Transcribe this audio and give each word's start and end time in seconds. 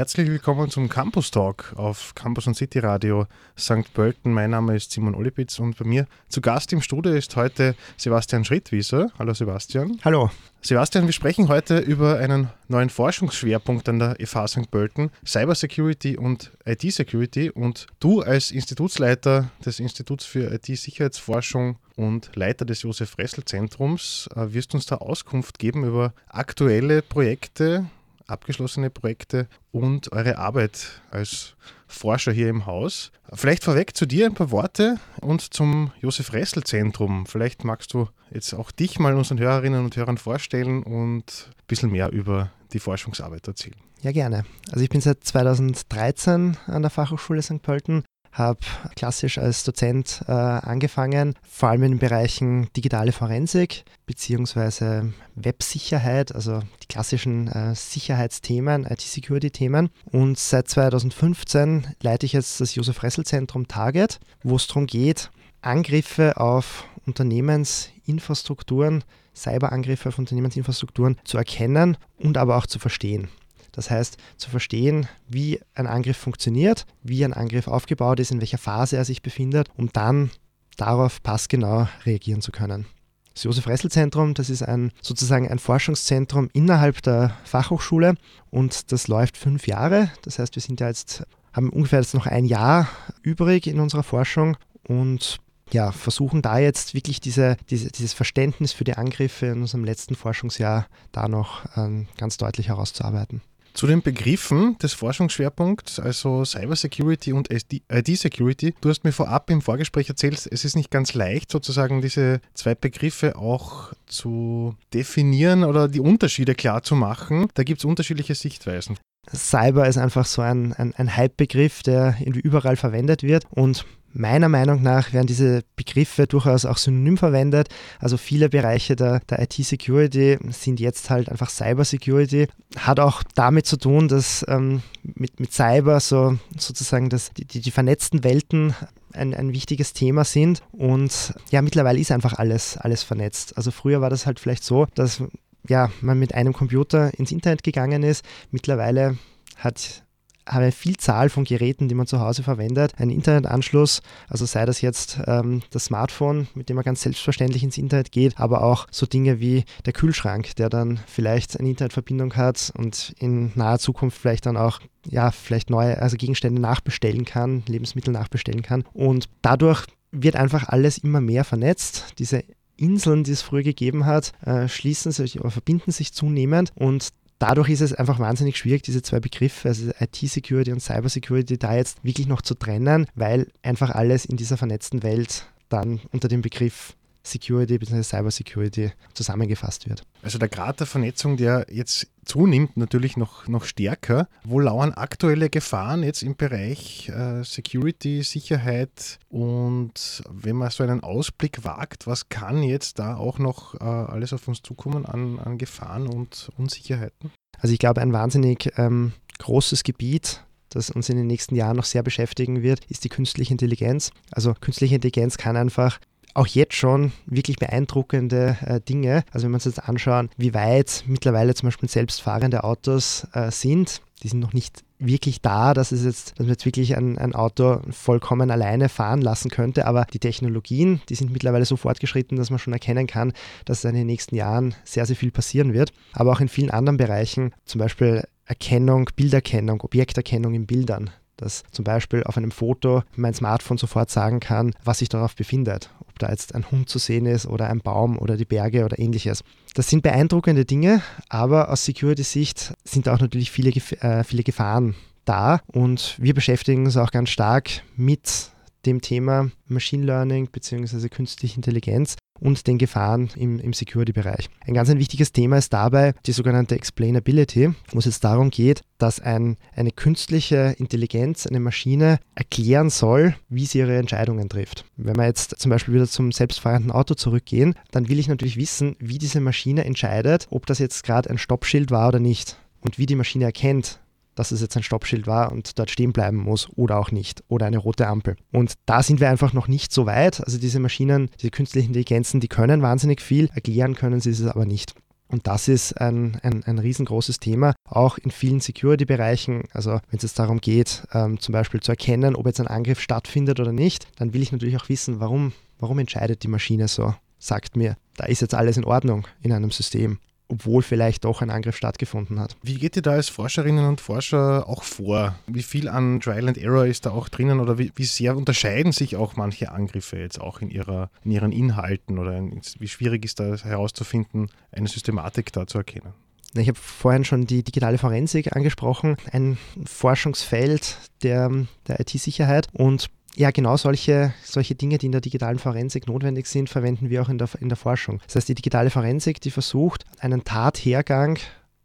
Herzlich 0.00 0.28
willkommen 0.28 0.70
zum 0.70 0.88
Campus 0.88 1.30
Talk 1.30 1.74
auf 1.76 2.14
Campus 2.14 2.46
und 2.46 2.54
City 2.54 2.78
Radio 2.78 3.26
St. 3.58 3.92
Pölten. 3.92 4.32
Mein 4.32 4.48
Name 4.48 4.74
ist 4.74 4.92
Simon 4.92 5.14
Olipitz 5.14 5.58
und 5.58 5.76
bei 5.76 5.84
mir 5.84 6.06
zu 6.30 6.40
Gast 6.40 6.72
im 6.72 6.80
Studio 6.80 7.12
ist 7.12 7.36
heute 7.36 7.74
Sebastian 7.98 8.46
Schrittwieser. 8.46 9.12
Hallo 9.18 9.34
Sebastian. 9.34 10.00
Hallo. 10.02 10.30
Sebastian, 10.62 11.04
wir 11.04 11.12
sprechen 11.12 11.48
heute 11.48 11.80
über 11.80 12.16
einen 12.16 12.48
neuen 12.68 12.88
Forschungsschwerpunkt 12.88 13.90
an 13.90 13.98
der 13.98 14.16
FH 14.24 14.48
St. 14.48 14.70
Pölten, 14.70 15.10
Cybersecurity 15.26 16.16
und 16.16 16.50
IT-Security. 16.64 17.50
Und 17.50 17.86
du 17.98 18.22
als 18.22 18.52
Institutsleiter 18.52 19.50
des 19.66 19.80
Instituts 19.80 20.24
für 20.24 20.50
IT-Sicherheitsforschung 20.50 21.76
und 21.96 22.30
Leiter 22.34 22.64
des 22.64 22.80
Josef 22.82 23.18
Ressel 23.18 23.44
Zentrums 23.44 24.30
äh, 24.34 24.54
wirst 24.54 24.72
uns 24.72 24.86
da 24.86 24.96
Auskunft 24.96 25.58
geben 25.58 25.84
über 25.84 26.14
aktuelle 26.26 27.02
Projekte, 27.02 27.84
abgeschlossene 28.30 28.90
Projekte 28.90 29.48
und 29.72 30.12
eure 30.12 30.38
Arbeit 30.38 31.02
als 31.10 31.54
Forscher 31.86 32.32
hier 32.32 32.48
im 32.48 32.66
Haus. 32.66 33.10
Vielleicht 33.32 33.64
vorweg 33.64 33.96
zu 33.96 34.06
dir 34.06 34.26
ein 34.26 34.34
paar 34.34 34.50
Worte 34.50 34.98
und 35.20 35.52
zum 35.54 35.92
Josef 36.00 36.32
Ressel 36.32 36.62
Zentrum. 36.64 37.26
Vielleicht 37.26 37.64
magst 37.64 37.92
du 37.92 38.08
jetzt 38.30 38.54
auch 38.54 38.70
dich 38.70 38.98
mal 38.98 39.14
unseren 39.14 39.40
Hörerinnen 39.40 39.84
und 39.84 39.96
Hörern 39.96 40.18
vorstellen 40.18 40.82
und 40.82 41.48
ein 41.48 41.66
bisschen 41.66 41.90
mehr 41.90 42.10
über 42.12 42.50
die 42.72 42.78
Forschungsarbeit 42.78 43.46
erzählen. 43.48 43.76
Ja, 44.02 44.12
gerne. 44.12 44.44
Also 44.70 44.82
ich 44.82 44.88
bin 44.88 45.00
seit 45.00 45.24
2013 45.24 46.56
an 46.66 46.82
der 46.82 46.90
Fachhochschule 46.90 47.42
St. 47.42 47.60
Pölten 47.60 48.04
habe 48.32 48.60
klassisch 48.96 49.38
als 49.38 49.64
Dozent 49.64 50.22
äh, 50.28 50.32
angefangen, 50.32 51.34
vor 51.48 51.70
allem 51.70 51.82
in 51.84 51.92
den 51.92 51.98
Bereichen 51.98 52.68
digitale 52.76 53.12
Forensik 53.12 53.84
bzw. 54.06 55.10
Websicherheit, 55.34 56.34
also 56.34 56.60
die 56.82 56.86
klassischen 56.86 57.48
äh, 57.48 57.74
Sicherheitsthemen, 57.74 58.86
IT-Security-Themen. 58.86 59.90
Und 60.04 60.38
seit 60.38 60.68
2015 60.68 61.86
leite 62.02 62.26
ich 62.26 62.32
jetzt 62.32 62.60
das 62.60 62.74
Josef 62.74 63.02
Ressel 63.02 63.24
Zentrum 63.24 63.68
Target, 63.68 64.20
wo 64.42 64.56
es 64.56 64.66
darum 64.66 64.86
geht, 64.86 65.30
Angriffe 65.62 66.36
auf 66.38 66.84
Unternehmensinfrastrukturen, 67.06 69.04
Cyberangriffe 69.34 70.08
auf 70.08 70.18
Unternehmensinfrastrukturen 70.18 71.18
zu 71.24 71.38
erkennen 71.38 71.96
und 72.18 72.36
aber 72.36 72.56
auch 72.56 72.66
zu 72.66 72.78
verstehen. 72.78 73.28
Das 73.72 73.90
heißt, 73.90 74.16
zu 74.36 74.50
verstehen, 74.50 75.08
wie 75.28 75.60
ein 75.74 75.86
Angriff 75.86 76.16
funktioniert, 76.16 76.86
wie 77.02 77.24
ein 77.24 77.32
Angriff 77.32 77.68
aufgebaut 77.68 78.20
ist, 78.20 78.30
in 78.30 78.40
welcher 78.40 78.58
Phase 78.58 78.96
er 78.96 79.04
sich 79.04 79.22
befindet, 79.22 79.68
um 79.76 79.90
dann 79.92 80.30
darauf 80.76 81.22
passgenau 81.22 81.88
reagieren 82.04 82.40
zu 82.40 82.52
können. 82.52 82.86
Das 83.34 83.44
Josef-Ressel-Zentrum, 83.44 84.34
das 84.34 84.50
ist 84.50 84.62
ein, 84.62 84.92
sozusagen 85.00 85.48
ein 85.48 85.58
Forschungszentrum 85.58 86.50
innerhalb 86.52 87.00
der 87.02 87.36
Fachhochschule 87.44 88.14
und 88.50 88.92
das 88.92 89.08
läuft 89.08 89.36
fünf 89.36 89.66
Jahre. 89.66 90.10
Das 90.22 90.38
heißt, 90.38 90.56
wir 90.56 90.62
sind 90.62 90.80
ja 90.80 90.88
jetzt, 90.88 91.22
haben 91.52 91.70
ungefähr 91.70 92.00
jetzt 92.00 92.14
noch 92.14 92.26
ein 92.26 92.44
Jahr 92.44 92.88
übrig 93.22 93.66
in 93.66 93.78
unserer 93.78 94.02
Forschung 94.02 94.56
und 94.86 95.38
ja, 95.72 95.92
versuchen 95.92 96.42
da 96.42 96.58
jetzt 96.58 96.94
wirklich 96.94 97.20
diese, 97.20 97.56
diese, 97.70 97.90
dieses 97.90 98.12
Verständnis 98.12 98.72
für 98.72 98.84
die 98.84 98.96
Angriffe 98.96 99.46
in 99.46 99.60
unserem 99.60 99.84
letzten 99.84 100.16
Forschungsjahr 100.16 100.86
da 101.12 101.28
noch 101.28 101.64
ähm, 101.76 102.08
ganz 102.16 102.36
deutlich 102.36 102.68
herauszuarbeiten. 102.68 103.40
Zu 103.72 103.86
den 103.86 104.02
Begriffen 104.02 104.76
des 104.78 104.92
Forschungsschwerpunkts, 104.94 106.00
also 106.00 106.44
Cybersecurity 106.44 107.32
und 107.32 107.48
ID-Security. 107.50 108.74
Du 108.80 108.88
hast 108.88 109.04
mir 109.04 109.12
vorab 109.12 109.48
im 109.50 109.62
Vorgespräch 109.62 110.08
erzählt, 110.08 110.48
es 110.50 110.64
ist 110.64 110.76
nicht 110.76 110.90
ganz 110.90 111.14
leicht, 111.14 111.50
sozusagen 111.50 112.02
diese 112.02 112.40
zwei 112.54 112.74
Begriffe 112.74 113.36
auch 113.36 113.92
zu 114.06 114.74
definieren 114.92 115.64
oder 115.64 115.88
die 115.88 116.00
Unterschiede 116.00 116.54
klar 116.54 116.82
zu 116.82 116.94
machen. 116.96 117.48
Da 117.54 117.62
gibt 117.62 117.80
es 117.80 117.84
unterschiedliche 117.84 118.34
Sichtweisen. 118.34 118.96
Cyber 119.32 119.86
ist 119.86 119.98
einfach 119.98 120.26
so 120.26 120.42
ein, 120.42 120.72
ein, 120.72 120.94
ein 120.96 121.16
Hype-Begriff, 121.16 121.82
der 121.82 122.16
irgendwie 122.18 122.40
überall 122.40 122.76
verwendet 122.76 123.22
wird 123.22 123.44
und 123.50 123.84
Meiner 124.12 124.48
Meinung 124.48 124.82
nach 124.82 125.12
werden 125.12 125.28
diese 125.28 125.62
Begriffe 125.76 126.26
durchaus 126.26 126.64
auch 126.64 126.78
synonym 126.78 127.16
verwendet. 127.16 127.68
Also 128.00 128.16
viele 128.16 128.48
Bereiche 128.48 128.96
der, 128.96 129.20
der 129.20 129.40
IT-Security 129.42 130.38
sind 130.50 130.80
jetzt 130.80 131.10
halt 131.10 131.28
einfach 131.28 131.48
Cyber-Security. 131.48 132.48
Hat 132.76 132.98
auch 132.98 133.22
damit 133.34 133.66
zu 133.66 133.76
tun, 133.76 134.08
dass 134.08 134.44
ähm, 134.48 134.82
mit, 135.02 135.38
mit 135.38 135.52
Cyber 135.52 136.00
so 136.00 136.38
sozusagen 136.56 137.08
das, 137.08 137.30
die, 137.34 137.44
die, 137.44 137.70
vernetzten 137.70 138.24
Welten 138.24 138.74
ein, 139.12 139.32
ein 139.32 139.52
wichtiges 139.52 139.92
Thema 139.92 140.24
sind. 140.24 140.62
Und 140.72 141.32
ja, 141.50 141.62
mittlerweile 141.62 142.00
ist 142.00 142.10
einfach 142.10 142.34
alles, 142.34 142.76
alles 142.78 143.04
vernetzt. 143.04 143.56
Also 143.56 143.70
früher 143.70 144.00
war 144.00 144.10
das 144.10 144.26
halt 144.26 144.40
vielleicht 144.40 144.64
so, 144.64 144.86
dass 144.96 145.22
ja, 145.68 145.90
man 146.00 146.18
mit 146.18 146.34
einem 146.34 146.52
Computer 146.52 147.12
ins 147.16 147.30
Internet 147.30 147.62
gegangen 147.62 148.02
ist. 148.02 148.24
Mittlerweile 148.50 149.18
hat 149.56 150.02
eine 150.50 150.72
Vielzahl 150.72 151.28
von 151.28 151.44
Geräten, 151.44 151.88
die 151.88 151.94
man 151.94 152.06
zu 152.06 152.20
Hause 152.20 152.42
verwendet, 152.42 152.94
einen 152.98 153.10
Internetanschluss, 153.10 154.02
also 154.28 154.44
sei 154.46 154.66
das 154.66 154.80
jetzt 154.80 155.20
ähm, 155.26 155.62
das 155.70 155.86
Smartphone, 155.86 156.48
mit 156.54 156.68
dem 156.68 156.76
man 156.76 156.84
ganz 156.84 157.02
selbstverständlich 157.02 157.62
ins 157.62 157.78
Internet 157.78 158.12
geht, 158.12 158.38
aber 158.38 158.62
auch 158.62 158.86
so 158.90 159.06
Dinge 159.06 159.40
wie 159.40 159.64
der 159.86 159.92
Kühlschrank, 159.92 160.56
der 160.56 160.68
dann 160.68 161.00
vielleicht 161.06 161.58
eine 161.58 161.68
Internetverbindung 161.70 162.34
hat 162.36 162.72
und 162.76 163.14
in 163.18 163.52
naher 163.54 163.78
Zukunft 163.78 164.18
vielleicht 164.18 164.46
dann 164.46 164.56
auch 164.56 164.80
ja, 165.06 165.30
vielleicht 165.30 165.70
neue 165.70 166.00
also 166.00 166.16
Gegenstände 166.16 166.60
nachbestellen 166.60 167.24
kann, 167.24 167.62
Lebensmittel 167.66 168.12
nachbestellen 168.12 168.62
kann. 168.62 168.84
Und 168.92 169.28
dadurch 169.42 169.86
wird 170.12 170.36
einfach 170.36 170.68
alles 170.68 170.98
immer 170.98 171.20
mehr 171.20 171.44
vernetzt. 171.44 172.14
Diese 172.18 172.44
Inseln, 172.76 173.24
die 173.24 173.32
es 173.32 173.42
früher 173.42 173.62
gegeben 173.62 174.06
hat, 174.06 174.32
äh, 174.44 174.68
schließen 174.68 175.12
sich 175.12 175.38
oder 175.40 175.50
verbinden 175.50 175.92
sich 175.92 176.12
zunehmend 176.12 176.72
und 176.74 177.10
dadurch 177.40 177.70
ist 177.70 177.80
es 177.80 177.92
einfach 177.92 178.20
wahnsinnig 178.20 178.56
schwierig, 178.56 178.82
diese 178.82 179.02
zwei 179.02 179.18
Begriffe, 179.18 179.68
also 179.68 179.90
IT-Security 179.98 180.72
und 180.72 180.80
Cyber-Security, 180.80 181.58
da 181.58 181.74
jetzt 181.74 182.04
wirklich 182.04 182.28
noch 182.28 182.42
zu 182.42 182.54
trennen, 182.54 183.06
weil 183.16 183.48
einfach 183.62 183.90
alles 183.90 184.24
in 184.24 184.36
dieser 184.36 184.56
vernetzten 184.56 185.02
Welt 185.02 185.46
dann 185.68 186.00
unter 186.12 186.28
dem 186.28 186.42
Begriff 186.42 186.94
Security 187.22 187.78
bzw. 187.78 188.02
Cyber 188.02 188.30
Security 188.30 188.92
zusammengefasst 189.14 189.88
wird. 189.88 190.02
Also 190.22 190.38
der 190.38 190.48
Grad 190.48 190.80
der 190.80 190.86
Vernetzung, 190.86 191.36
der 191.36 191.66
jetzt 191.70 192.08
zunimmt, 192.24 192.76
natürlich 192.76 193.16
noch, 193.16 193.48
noch 193.48 193.64
stärker. 193.64 194.28
Wo 194.44 194.60
lauern 194.60 194.92
aktuelle 194.92 195.50
Gefahren 195.50 196.02
jetzt 196.02 196.22
im 196.22 196.36
Bereich 196.36 197.08
äh, 197.08 197.42
Security, 197.42 198.22
Sicherheit 198.22 199.18
und 199.28 200.22
wenn 200.30 200.56
man 200.56 200.70
so 200.70 200.82
einen 200.82 201.02
Ausblick 201.02 201.64
wagt, 201.64 202.06
was 202.06 202.28
kann 202.28 202.62
jetzt 202.62 202.98
da 202.98 203.16
auch 203.16 203.38
noch 203.38 203.74
äh, 203.74 203.84
alles 203.84 204.32
auf 204.32 204.46
uns 204.48 204.62
zukommen 204.62 205.06
an, 205.06 205.38
an 205.38 205.58
Gefahren 205.58 206.06
und 206.06 206.50
Unsicherheiten? 206.56 207.30
Also 207.58 207.72
ich 207.72 207.78
glaube, 207.78 208.00
ein 208.00 208.12
wahnsinnig 208.12 208.72
ähm, 208.76 209.12
großes 209.38 209.82
Gebiet, 209.82 210.44
das 210.70 210.90
uns 210.90 211.08
in 211.08 211.16
den 211.16 211.26
nächsten 211.26 211.56
Jahren 211.56 211.76
noch 211.76 211.84
sehr 211.84 212.02
beschäftigen 212.02 212.62
wird, 212.62 212.84
ist 212.86 213.04
die 213.04 213.08
künstliche 213.08 213.52
Intelligenz. 213.52 214.12
Also 214.30 214.54
künstliche 214.54 214.94
Intelligenz 214.94 215.36
kann 215.36 215.56
einfach 215.56 215.98
auch 216.34 216.46
jetzt 216.46 216.74
schon 216.74 217.12
wirklich 217.26 217.56
beeindruckende 217.58 218.56
äh, 218.64 218.80
Dinge. 218.80 219.24
Also 219.32 219.44
wenn 219.44 219.52
wir 219.52 219.56
uns 219.56 219.64
jetzt 219.64 219.88
anschauen, 219.88 220.30
wie 220.36 220.54
weit 220.54 221.04
mittlerweile 221.06 221.54
zum 221.54 221.68
Beispiel 221.68 221.88
selbstfahrende 221.88 222.64
Autos 222.64 223.26
äh, 223.32 223.50
sind, 223.50 224.00
die 224.22 224.28
sind 224.28 224.40
noch 224.40 224.52
nicht 224.52 224.84
wirklich 224.98 225.40
da, 225.40 225.72
dass 225.72 225.92
es 225.92 226.04
jetzt, 226.04 226.32
dass 226.32 226.40
man 226.40 226.50
jetzt 226.50 226.66
wirklich 226.66 226.96
ein, 226.96 227.16
ein 227.16 227.34
Auto 227.34 227.80
vollkommen 227.90 228.50
alleine 228.50 228.88
fahren 228.90 229.22
lassen 229.22 229.50
könnte. 229.50 229.86
Aber 229.86 230.04
die 230.04 230.18
Technologien, 230.18 231.00
die 231.08 231.14
sind 231.14 231.32
mittlerweile 231.32 231.64
so 231.64 231.76
fortgeschritten, 231.76 232.36
dass 232.36 232.50
man 232.50 232.58
schon 232.58 232.74
erkennen 232.74 233.06
kann, 233.06 233.32
dass 233.64 233.84
in 233.84 233.94
den 233.94 234.06
nächsten 234.06 234.36
Jahren 234.36 234.74
sehr, 234.84 235.06
sehr 235.06 235.16
viel 235.16 235.30
passieren 235.30 235.72
wird. 235.72 235.92
Aber 236.12 236.32
auch 236.32 236.40
in 236.40 236.48
vielen 236.48 236.70
anderen 236.70 236.98
Bereichen, 236.98 237.52
zum 237.64 237.78
Beispiel 237.78 238.24
Erkennung, 238.44 239.08
Bilderkennung, 239.16 239.80
Objekterkennung 239.80 240.54
in 240.54 240.66
Bildern 240.66 241.10
dass 241.36 241.62
zum 241.72 241.86
Beispiel 241.86 242.22
auf 242.24 242.36
einem 242.36 242.50
Foto 242.50 243.02
mein 243.16 243.32
Smartphone 243.32 243.78
sofort 243.78 244.10
sagen 244.10 244.40
kann, 244.40 244.74
was 244.84 244.98
sich 244.98 245.08
darauf 245.08 245.34
befindet 245.34 245.88
da 246.22 246.30
jetzt 246.30 246.54
ein 246.54 246.70
Hund 246.70 246.88
zu 246.88 246.98
sehen 246.98 247.26
ist 247.26 247.46
oder 247.46 247.68
ein 247.68 247.80
Baum 247.80 248.18
oder 248.18 248.36
die 248.36 248.44
Berge 248.44 248.84
oder 248.84 248.98
ähnliches. 248.98 249.42
Das 249.74 249.88
sind 249.88 250.02
beeindruckende 250.02 250.64
Dinge, 250.64 251.02
aber 251.28 251.70
aus 251.70 251.84
Security-Sicht 251.84 252.74
sind 252.84 253.08
auch 253.08 253.20
natürlich 253.20 253.50
viele, 253.50 253.70
äh, 253.70 254.24
viele 254.24 254.42
Gefahren 254.42 254.94
da 255.24 255.60
und 255.66 256.16
wir 256.18 256.34
beschäftigen 256.34 256.84
uns 256.84 256.96
auch 256.96 257.10
ganz 257.10 257.30
stark 257.30 257.70
mit 257.96 258.50
dem 258.86 259.00
Thema 259.00 259.50
Machine 259.66 260.04
Learning 260.04 260.48
bzw. 260.50 261.08
künstliche 261.08 261.56
Intelligenz 261.56 262.16
und 262.40 262.66
den 262.66 262.78
Gefahren 262.78 263.30
im, 263.36 263.60
im 263.60 263.72
Security-Bereich. 263.72 264.48
Ein 264.66 264.74
ganz 264.74 264.90
ein 264.90 264.98
wichtiges 264.98 265.32
Thema 265.32 265.58
ist 265.58 265.72
dabei 265.72 266.14
die 266.26 266.32
sogenannte 266.32 266.74
Explainability, 266.74 267.70
wo 267.92 267.98
es 267.98 268.06
jetzt 268.06 268.24
darum 268.24 268.50
geht, 268.50 268.82
dass 268.98 269.20
ein, 269.20 269.56
eine 269.74 269.90
künstliche 269.90 270.74
Intelligenz, 270.78 271.46
eine 271.46 271.60
Maschine 271.60 272.18
erklären 272.34 272.90
soll, 272.90 273.34
wie 273.48 273.66
sie 273.66 273.78
ihre 273.78 273.96
Entscheidungen 273.96 274.48
trifft. 274.48 274.84
Wenn 274.96 275.16
wir 275.16 275.26
jetzt 275.26 275.58
zum 275.58 275.70
Beispiel 275.70 275.94
wieder 275.94 276.06
zum 276.06 276.32
selbstfahrenden 276.32 276.90
Auto 276.90 277.14
zurückgehen, 277.14 277.74
dann 277.90 278.08
will 278.08 278.18
ich 278.18 278.28
natürlich 278.28 278.56
wissen, 278.56 278.96
wie 278.98 279.18
diese 279.18 279.40
Maschine 279.40 279.84
entscheidet, 279.84 280.46
ob 280.50 280.66
das 280.66 280.78
jetzt 280.78 281.04
gerade 281.04 281.30
ein 281.30 281.38
Stoppschild 281.38 281.90
war 281.90 282.08
oder 282.08 282.20
nicht. 282.20 282.56
Und 282.80 282.98
wie 282.98 283.06
die 283.06 283.16
Maschine 283.16 283.44
erkennt, 283.44 284.00
dass 284.34 284.52
es 284.52 284.60
jetzt 284.60 284.76
ein 284.76 284.82
Stoppschild 284.82 285.26
war 285.26 285.52
und 285.52 285.78
dort 285.78 285.90
stehen 285.90 286.12
bleiben 286.12 286.38
muss 286.38 286.68
oder 286.76 286.98
auch 286.98 287.10
nicht 287.10 287.42
oder 287.48 287.66
eine 287.66 287.78
rote 287.78 288.06
Ampel. 288.06 288.36
Und 288.52 288.74
da 288.86 289.02
sind 289.02 289.20
wir 289.20 289.30
einfach 289.30 289.52
noch 289.52 289.68
nicht 289.68 289.92
so 289.92 290.06
weit. 290.06 290.42
Also 290.44 290.58
diese 290.58 290.80
Maschinen, 290.80 291.30
diese 291.40 291.50
künstlichen 291.50 291.88
Intelligenzen, 291.88 292.40
die 292.40 292.48
können 292.48 292.82
wahnsinnig 292.82 293.20
viel, 293.20 293.50
erklären 293.54 293.94
können 293.94 294.20
sie 294.20 294.30
es 294.30 294.44
aber 294.44 294.66
nicht. 294.66 294.94
Und 295.30 295.46
das 295.46 295.68
ist 295.68 295.92
ein, 296.00 296.40
ein, 296.42 296.64
ein 296.64 296.78
riesengroßes 296.78 297.38
Thema, 297.38 297.74
auch 297.84 298.18
in 298.18 298.32
vielen 298.32 298.60
Security-Bereichen. 298.60 299.64
Also 299.72 299.92
wenn 299.92 300.16
es 300.16 300.22
jetzt 300.22 300.38
darum 300.38 300.60
geht, 300.60 301.04
ähm, 301.12 301.38
zum 301.38 301.52
Beispiel 301.52 301.80
zu 301.80 301.92
erkennen, 301.92 302.34
ob 302.34 302.46
jetzt 302.46 302.60
ein 302.60 302.66
Angriff 302.66 303.00
stattfindet 303.00 303.60
oder 303.60 303.72
nicht, 303.72 304.08
dann 304.16 304.34
will 304.34 304.42
ich 304.42 304.50
natürlich 304.50 304.76
auch 304.76 304.88
wissen, 304.88 305.20
warum, 305.20 305.52
warum 305.78 306.00
entscheidet 306.00 306.42
die 306.42 306.48
Maschine 306.48 306.88
so. 306.88 307.14
Sagt 307.38 307.76
mir, 307.76 307.96
da 308.16 308.26
ist 308.26 308.40
jetzt 308.40 308.54
alles 308.54 308.76
in 308.76 308.84
Ordnung 308.84 309.26
in 309.40 309.52
einem 309.52 309.70
System 309.70 310.18
obwohl 310.50 310.82
vielleicht 310.82 311.24
doch 311.24 311.42
ein 311.42 311.50
Angriff 311.50 311.76
stattgefunden 311.76 312.40
hat. 312.40 312.56
Wie 312.62 312.74
geht 312.74 312.96
ihr 312.96 313.02
da 313.02 313.12
als 313.12 313.28
Forscherinnen 313.28 313.86
und 313.86 314.00
Forscher 314.00 314.68
auch 314.68 314.82
vor? 314.82 315.36
Wie 315.46 315.62
viel 315.62 315.88
an 315.88 316.20
Trial 316.20 316.48
and 316.48 316.58
Error 316.58 316.86
ist 316.86 317.06
da 317.06 317.10
auch 317.10 317.28
drinnen 317.28 317.60
oder 317.60 317.78
wie, 317.78 317.92
wie 317.94 318.04
sehr 318.04 318.36
unterscheiden 318.36 318.92
sich 318.92 319.16
auch 319.16 319.36
manche 319.36 319.70
Angriffe 319.70 320.18
jetzt 320.18 320.40
auch 320.40 320.60
in, 320.60 320.70
ihrer, 320.70 321.10
in 321.24 321.30
ihren 321.30 321.52
Inhalten 321.52 322.18
oder 322.18 322.36
in, 322.36 322.60
wie 322.78 322.88
schwierig 322.88 323.24
ist 323.24 323.40
da 323.40 323.56
herauszufinden, 323.56 324.50
eine 324.72 324.88
Systematik 324.88 325.52
da 325.52 325.66
zu 325.66 325.78
erkennen? 325.78 326.12
Ich 326.54 326.66
habe 326.66 326.78
vorhin 326.78 327.24
schon 327.24 327.46
die 327.46 327.62
digitale 327.62 327.96
Forensik 327.96 328.56
angesprochen, 328.56 329.16
ein 329.30 329.56
Forschungsfeld 329.84 330.96
der, 331.22 331.48
der 331.86 332.00
IT-Sicherheit 332.00 332.66
und 332.72 333.08
ja, 333.36 333.50
genau 333.50 333.76
solche, 333.76 334.34
solche 334.42 334.74
Dinge, 334.74 334.98
die 334.98 335.06
in 335.06 335.12
der 335.12 335.20
digitalen 335.20 335.58
Forensik 335.58 336.06
notwendig 336.06 336.46
sind, 336.46 336.68
verwenden 336.68 337.10
wir 337.10 337.22
auch 337.22 337.28
in 337.28 337.38
der, 337.38 337.48
in 337.60 337.68
der 337.68 337.76
Forschung. 337.76 338.20
Das 338.26 338.36
heißt, 338.36 338.48
die 338.48 338.54
digitale 338.54 338.90
Forensik, 338.90 339.40
die 339.40 339.50
versucht, 339.50 340.04
einen 340.18 340.44
Tathergang 340.44 341.38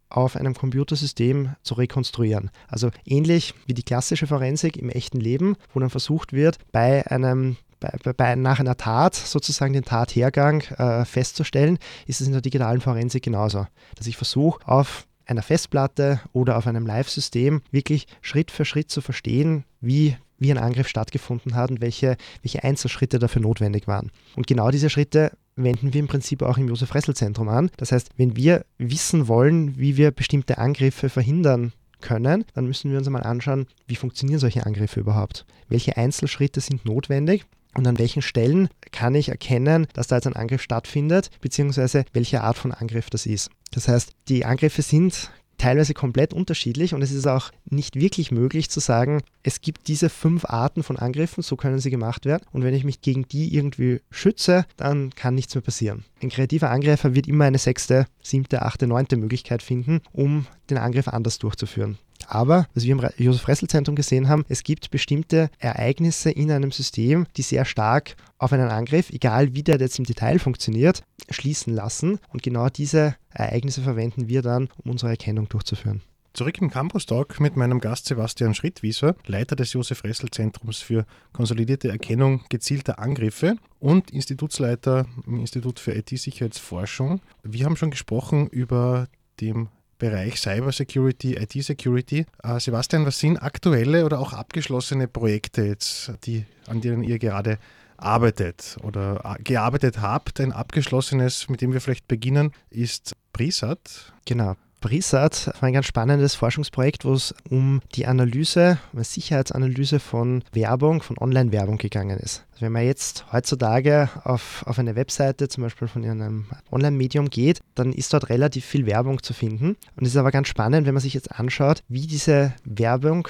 auf 0.09 0.35
einem 0.35 0.53
Computersystem 0.53 1.55
zu 1.61 1.73
rekonstruieren. 1.75 2.49
Also 2.67 2.89
ähnlich 3.05 3.53
wie 3.65 3.73
die 3.73 3.83
klassische 3.83 4.27
Forensik 4.27 4.77
im 4.77 4.89
echten 4.89 5.19
Leben, 5.19 5.55
wo 5.73 5.79
dann 5.79 5.89
versucht 5.89 6.33
wird, 6.33 6.57
bei 6.71 7.05
einem 7.07 7.57
bei, 7.79 8.13
bei, 8.13 8.35
nach 8.35 8.59
einer 8.59 8.77
Tat 8.77 9.15
sozusagen 9.15 9.73
den 9.73 9.83
Tathergang 9.83 10.61
äh, 10.77 11.03
festzustellen, 11.05 11.77
ist 12.07 12.21
es 12.21 12.27
in 12.27 12.33
der 12.33 12.41
digitalen 12.41 12.81
Forensik 12.81 13.23
genauso. 13.23 13.67
Dass 13.95 14.07
ich 14.07 14.15
versuche, 14.15 14.65
auf 14.65 15.05
einer 15.25 15.41
Festplatte 15.41 16.21
oder 16.31 16.57
auf 16.57 16.67
einem 16.67 16.85
Live-System 16.85 17.61
wirklich 17.71 18.07
Schritt 18.21 18.51
für 18.51 18.63
Schritt 18.63 18.91
zu 18.91 19.01
verstehen, 19.01 19.65
wie 19.81 20.15
wie 20.37 20.51
ein 20.51 20.57
Angriff 20.57 20.87
stattgefunden 20.87 21.55
hat 21.55 21.71
und 21.71 21.81
welche, 21.81 22.17
welche 22.41 22.63
Einzelschritte 22.63 23.19
dafür 23.19 23.41
notwendig 23.41 23.87
waren. 23.87 24.11
Und 24.35 24.47
genau 24.47 24.69
diese 24.71 24.89
Schritte 24.89 25.31
wenden 25.55 25.93
wir 25.93 25.99
im 25.99 26.07
Prinzip 26.07 26.41
auch 26.41 26.57
im 26.57 26.67
Josef-Ressel-Zentrum 26.67 27.47
an. 27.49 27.71
Das 27.77 27.91
heißt, 27.91 28.09
wenn 28.17 28.35
wir 28.35 28.65
wissen 28.77 29.27
wollen, 29.27 29.77
wie 29.77 29.97
wir 29.97 30.11
bestimmte 30.11 30.57
Angriffe 30.57 31.09
verhindern 31.09 31.71
können, 32.01 32.45
dann 32.53 32.67
müssen 32.67 32.91
wir 32.91 32.97
uns 32.97 33.07
einmal 33.07 33.23
anschauen, 33.23 33.67
wie 33.87 33.95
funktionieren 33.95 34.39
solche 34.39 34.65
Angriffe 34.65 34.99
überhaupt? 34.99 35.45
Welche 35.69 35.97
Einzelschritte 35.97 36.59
sind 36.61 36.85
notwendig? 36.85 37.45
Und 37.73 37.87
an 37.87 37.99
welchen 37.99 38.21
Stellen 38.21 38.69
kann 38.91 39.15
ich 39.15 39.29
erkennen, 39.29 39.87
dass 39.93 40.07
da 40.07 40.15
jetzt 40.15 40.27
ein 40.27 40.35
Angriff 40.35 40.61
stattfindet, 40.61 41.29
beziehungsweise 41.41 42.05
welche 42.13 42.41
Art 42.41 42.57
von 42.57 42.71
Angriff 42.71 43.09
das 43.09 43.25
ist. 43.25 43.49
Das 43.71 43.89
heißt, 43.89 44.13
die 44.29 44.45
Angriffe 44.45 44.81
sind 44.81 45.29
teilweise 45.57 45.93
komplett 45.93 46.33
unterschiedlich 46.33 46.93
und 46.93 47.01
es 47.01 47.11
ist 47.11 47.27
auch 47.27 47.51
nicht 47.65 47.95
wirklich 47.95 48.31
möglich 48.31 48.69
zu 48.69 48.79
sagen, 48.79 49.21
es 49.43 49.61
gibt 49.61 49.87
diese 49.87 50.09
fünf 50.09 50.45
Arten 50.45 50.83
von 50.83 50.97
Angriffen, 50.97 51.43
so 51.43 51.55
können 51.55 51.79
sie 51.79 51.89
gemacht 51.89 52.25
werden 52.25 52.45
und 52.51 52.63
wenn 52.63 52.73
ich 52.73 52.83
mich 52.83 53.01
gegen 53.01 53.27
die 53.27 53.55
irgendwie 53.55 54.01
schütze, 54.11 54.65
dann 54.77 55.11
kann 55.11 55.35
nichts 55.35 55.55
mehr 55.55 55.61
passieren. 55.61 56.05
Ein 56.21 56.29
kreativer 56.29 56.71
Angreifer 56.71 57.15
wird 57.15 57.27
immer 57.27 57.45
eine 57.45 57.57
sechste, 57.57 58.05
siebte, 58.21 58.61
achte, 58.61 58.87
neunte 58.87 59.17
Möglichkeit 59.17 59.61
finden, 59.61 60.01
um 60.11 60.47
den 60.69 60.77
Angriff 60.77 61.07
anders 61.07 61.39
durchzuführen. 61.39 61.97
Aber, 62.27 62.67
was 62.73 62.83
wir 62.83 62.91
im 62.91 63.09
Josef-Ressel-Zentrum 63.17 63.95
gesehen 63.95 64.29
haben, 64.29 64.45
es 64.49 64.63
gibt 64.63 64.91
bestimmte 64.91 65.49
Ereignisse 65.59 66.31
in 66.31 66.51
einem 66.51 66.71
System, 66.71 67.25
die 67.37 67.41
sehr 67.41 67.65
stark 67.65 68.15
auf 68.37 68.53
einen 68.53 68.69
Angriff, 68.69 69.09
egal 69.09 69.53
wie 69.53 69.63
der 69.63 69.79
jetzt 69.79 69.99
im 69.99 70.05
Detail 70.05 70.39
funktioniert, 70.39 71.03
schließen 71.29 71.73
lassen. 71.73 72.19
Und 72.29 72.43
genau 72.43 72.69
diese 72.69 73.15
Ereignisse 73.29 73.81
verwenden 73.81 74.27
wir 74.27 74.41
dann, 74.41 74.69
um 74.83 74.91
unsere 74.91 75.11
Erkennung 75.11 75.49
durchzuführen. 75.49 76.01
Zurück 76.35 76.57
im 76.61 76.69
Campus 76.69 77.05
Talk 77.05 77.39
mit 77.39 77.55
meinem 77.55 77.79
Gast 77.79 78.07
Sebastian 78.07 78.53
Schrittwieser, 78.53 79.15
Leiter 79.25 79.55
des 79.55 79.71
Josef-Ressel-Zentrums 79.71 80.79
für 80.79 81.05
konsolidierte 81.31 81.87
Erkennung 81.87 82.43
gezielter 82.49 82.99
Angriffe 82.99 83.55
und 83.79 84.11
Institutsleiter 84.11 85.05
im 85.25 85.39
Institut 85.39 85.79
für 85.79 85.93
IT-Sicherheitsforschung. 85.93 87.21
Wir 87.43 87.63
haben 87.63 87.77
schon 87.77 87.89
gesprochen 87.89 88.47
über 88.47 89.07
den 89.39 89.69
Bereich 89.97 90.39
Cyber 90.39 90.71
Security, 90.71 91.35
IT 91.35 91.53
Security. 91.63 92.25
Äh, 92.43 92.59
Sebastian, 92.59 93.05
was 93.05 93.19
sind 93.19 93.37
aktuelle 93.37 94.05
oder 94.05 94.19
auch 94.19 94.33
abgeschlossene 94.33 95.07
Projekte 95.07 95.63
jetzt, 95.63 96.11
die, 96.25 96.45
an 96.67 96.81
denen 96.81 97.03
ihr 97.03 97.19
gerade 97.19 97.57
arbeitet 97.97 98.77
oder 98.83 99.21
äh, 99.23 99.43
gearbeitet 99.43 100.01
habt? 100.01 100.39
Ein 100.39 100.51
abgeschlossenes, 100.51 101.49
mit 101.49 101.61
dem 101.61 101.73
wir 101.73 101.81
vielleicht 101.81 102.07
beginnen, 102.07 102.51
ist 102.69 103.15
Prisat. 103.31 104.13
Genau. 104.25 104.55
Brisat 104.85 105.47
war 105.47 105.63
ein 105.63 105.73
ganz 105.73 105.87
spannendes 105.87 106.35
Forschungsprojekt, 106.35 107.05
wo 107.05 107.13
es 107.13 107.33
um 107.49 107.81
die 107.95 108.05
Analyse, 108.05 108.77
eine 108.93 109.03
Sicherheitsanalyse 109.03 109.99
von 109.99 110.43
Werbung, 110.53 111.01
von 111.01 111.17
Online-Werbung 111.17 111.79
gegangen 111.79 112.19
ist. 112.19 112.45
Also 112.51 112.67
wenn 112.67 112.71
man 112.71 112.85
jetzt 112.85 113.25
heutzutage 113.33 114.11
auf, 114.23 114.63
auf 114.67 114.77
eine 114.77 114.95
Webseite, 114.95 115.47
zum 115.47 115.63
Beispiel 115.63 115.87
von 115.87 116.05
einem 116.05 116.45
Online-Medium 116.71 117.31
geht, 117.31 117.61
dann 117.73 117.93
ist 117.93 118.13
dort 118.13 118.29
relativ 118.29 118.63
viel 118.63 118.85
Werbung 118.85 119.23
zu 119.23 119.33
finden. 119.33 119.75
Und 119.95 120.03
es 120.03 120.09
ist 120.09 120.17
aber 120.17 120.29
ganz 120.29 120.49
spannend, 120.49 120.85
wenn 120.85 120.93
man 120.93 121.01
sich 121.01 121.15
jetzt 121.15 121.31
anschaut, 121.31 121.81
wie 121.87 122.05
diese 122.05 122.53
Werbung 122.63 123.27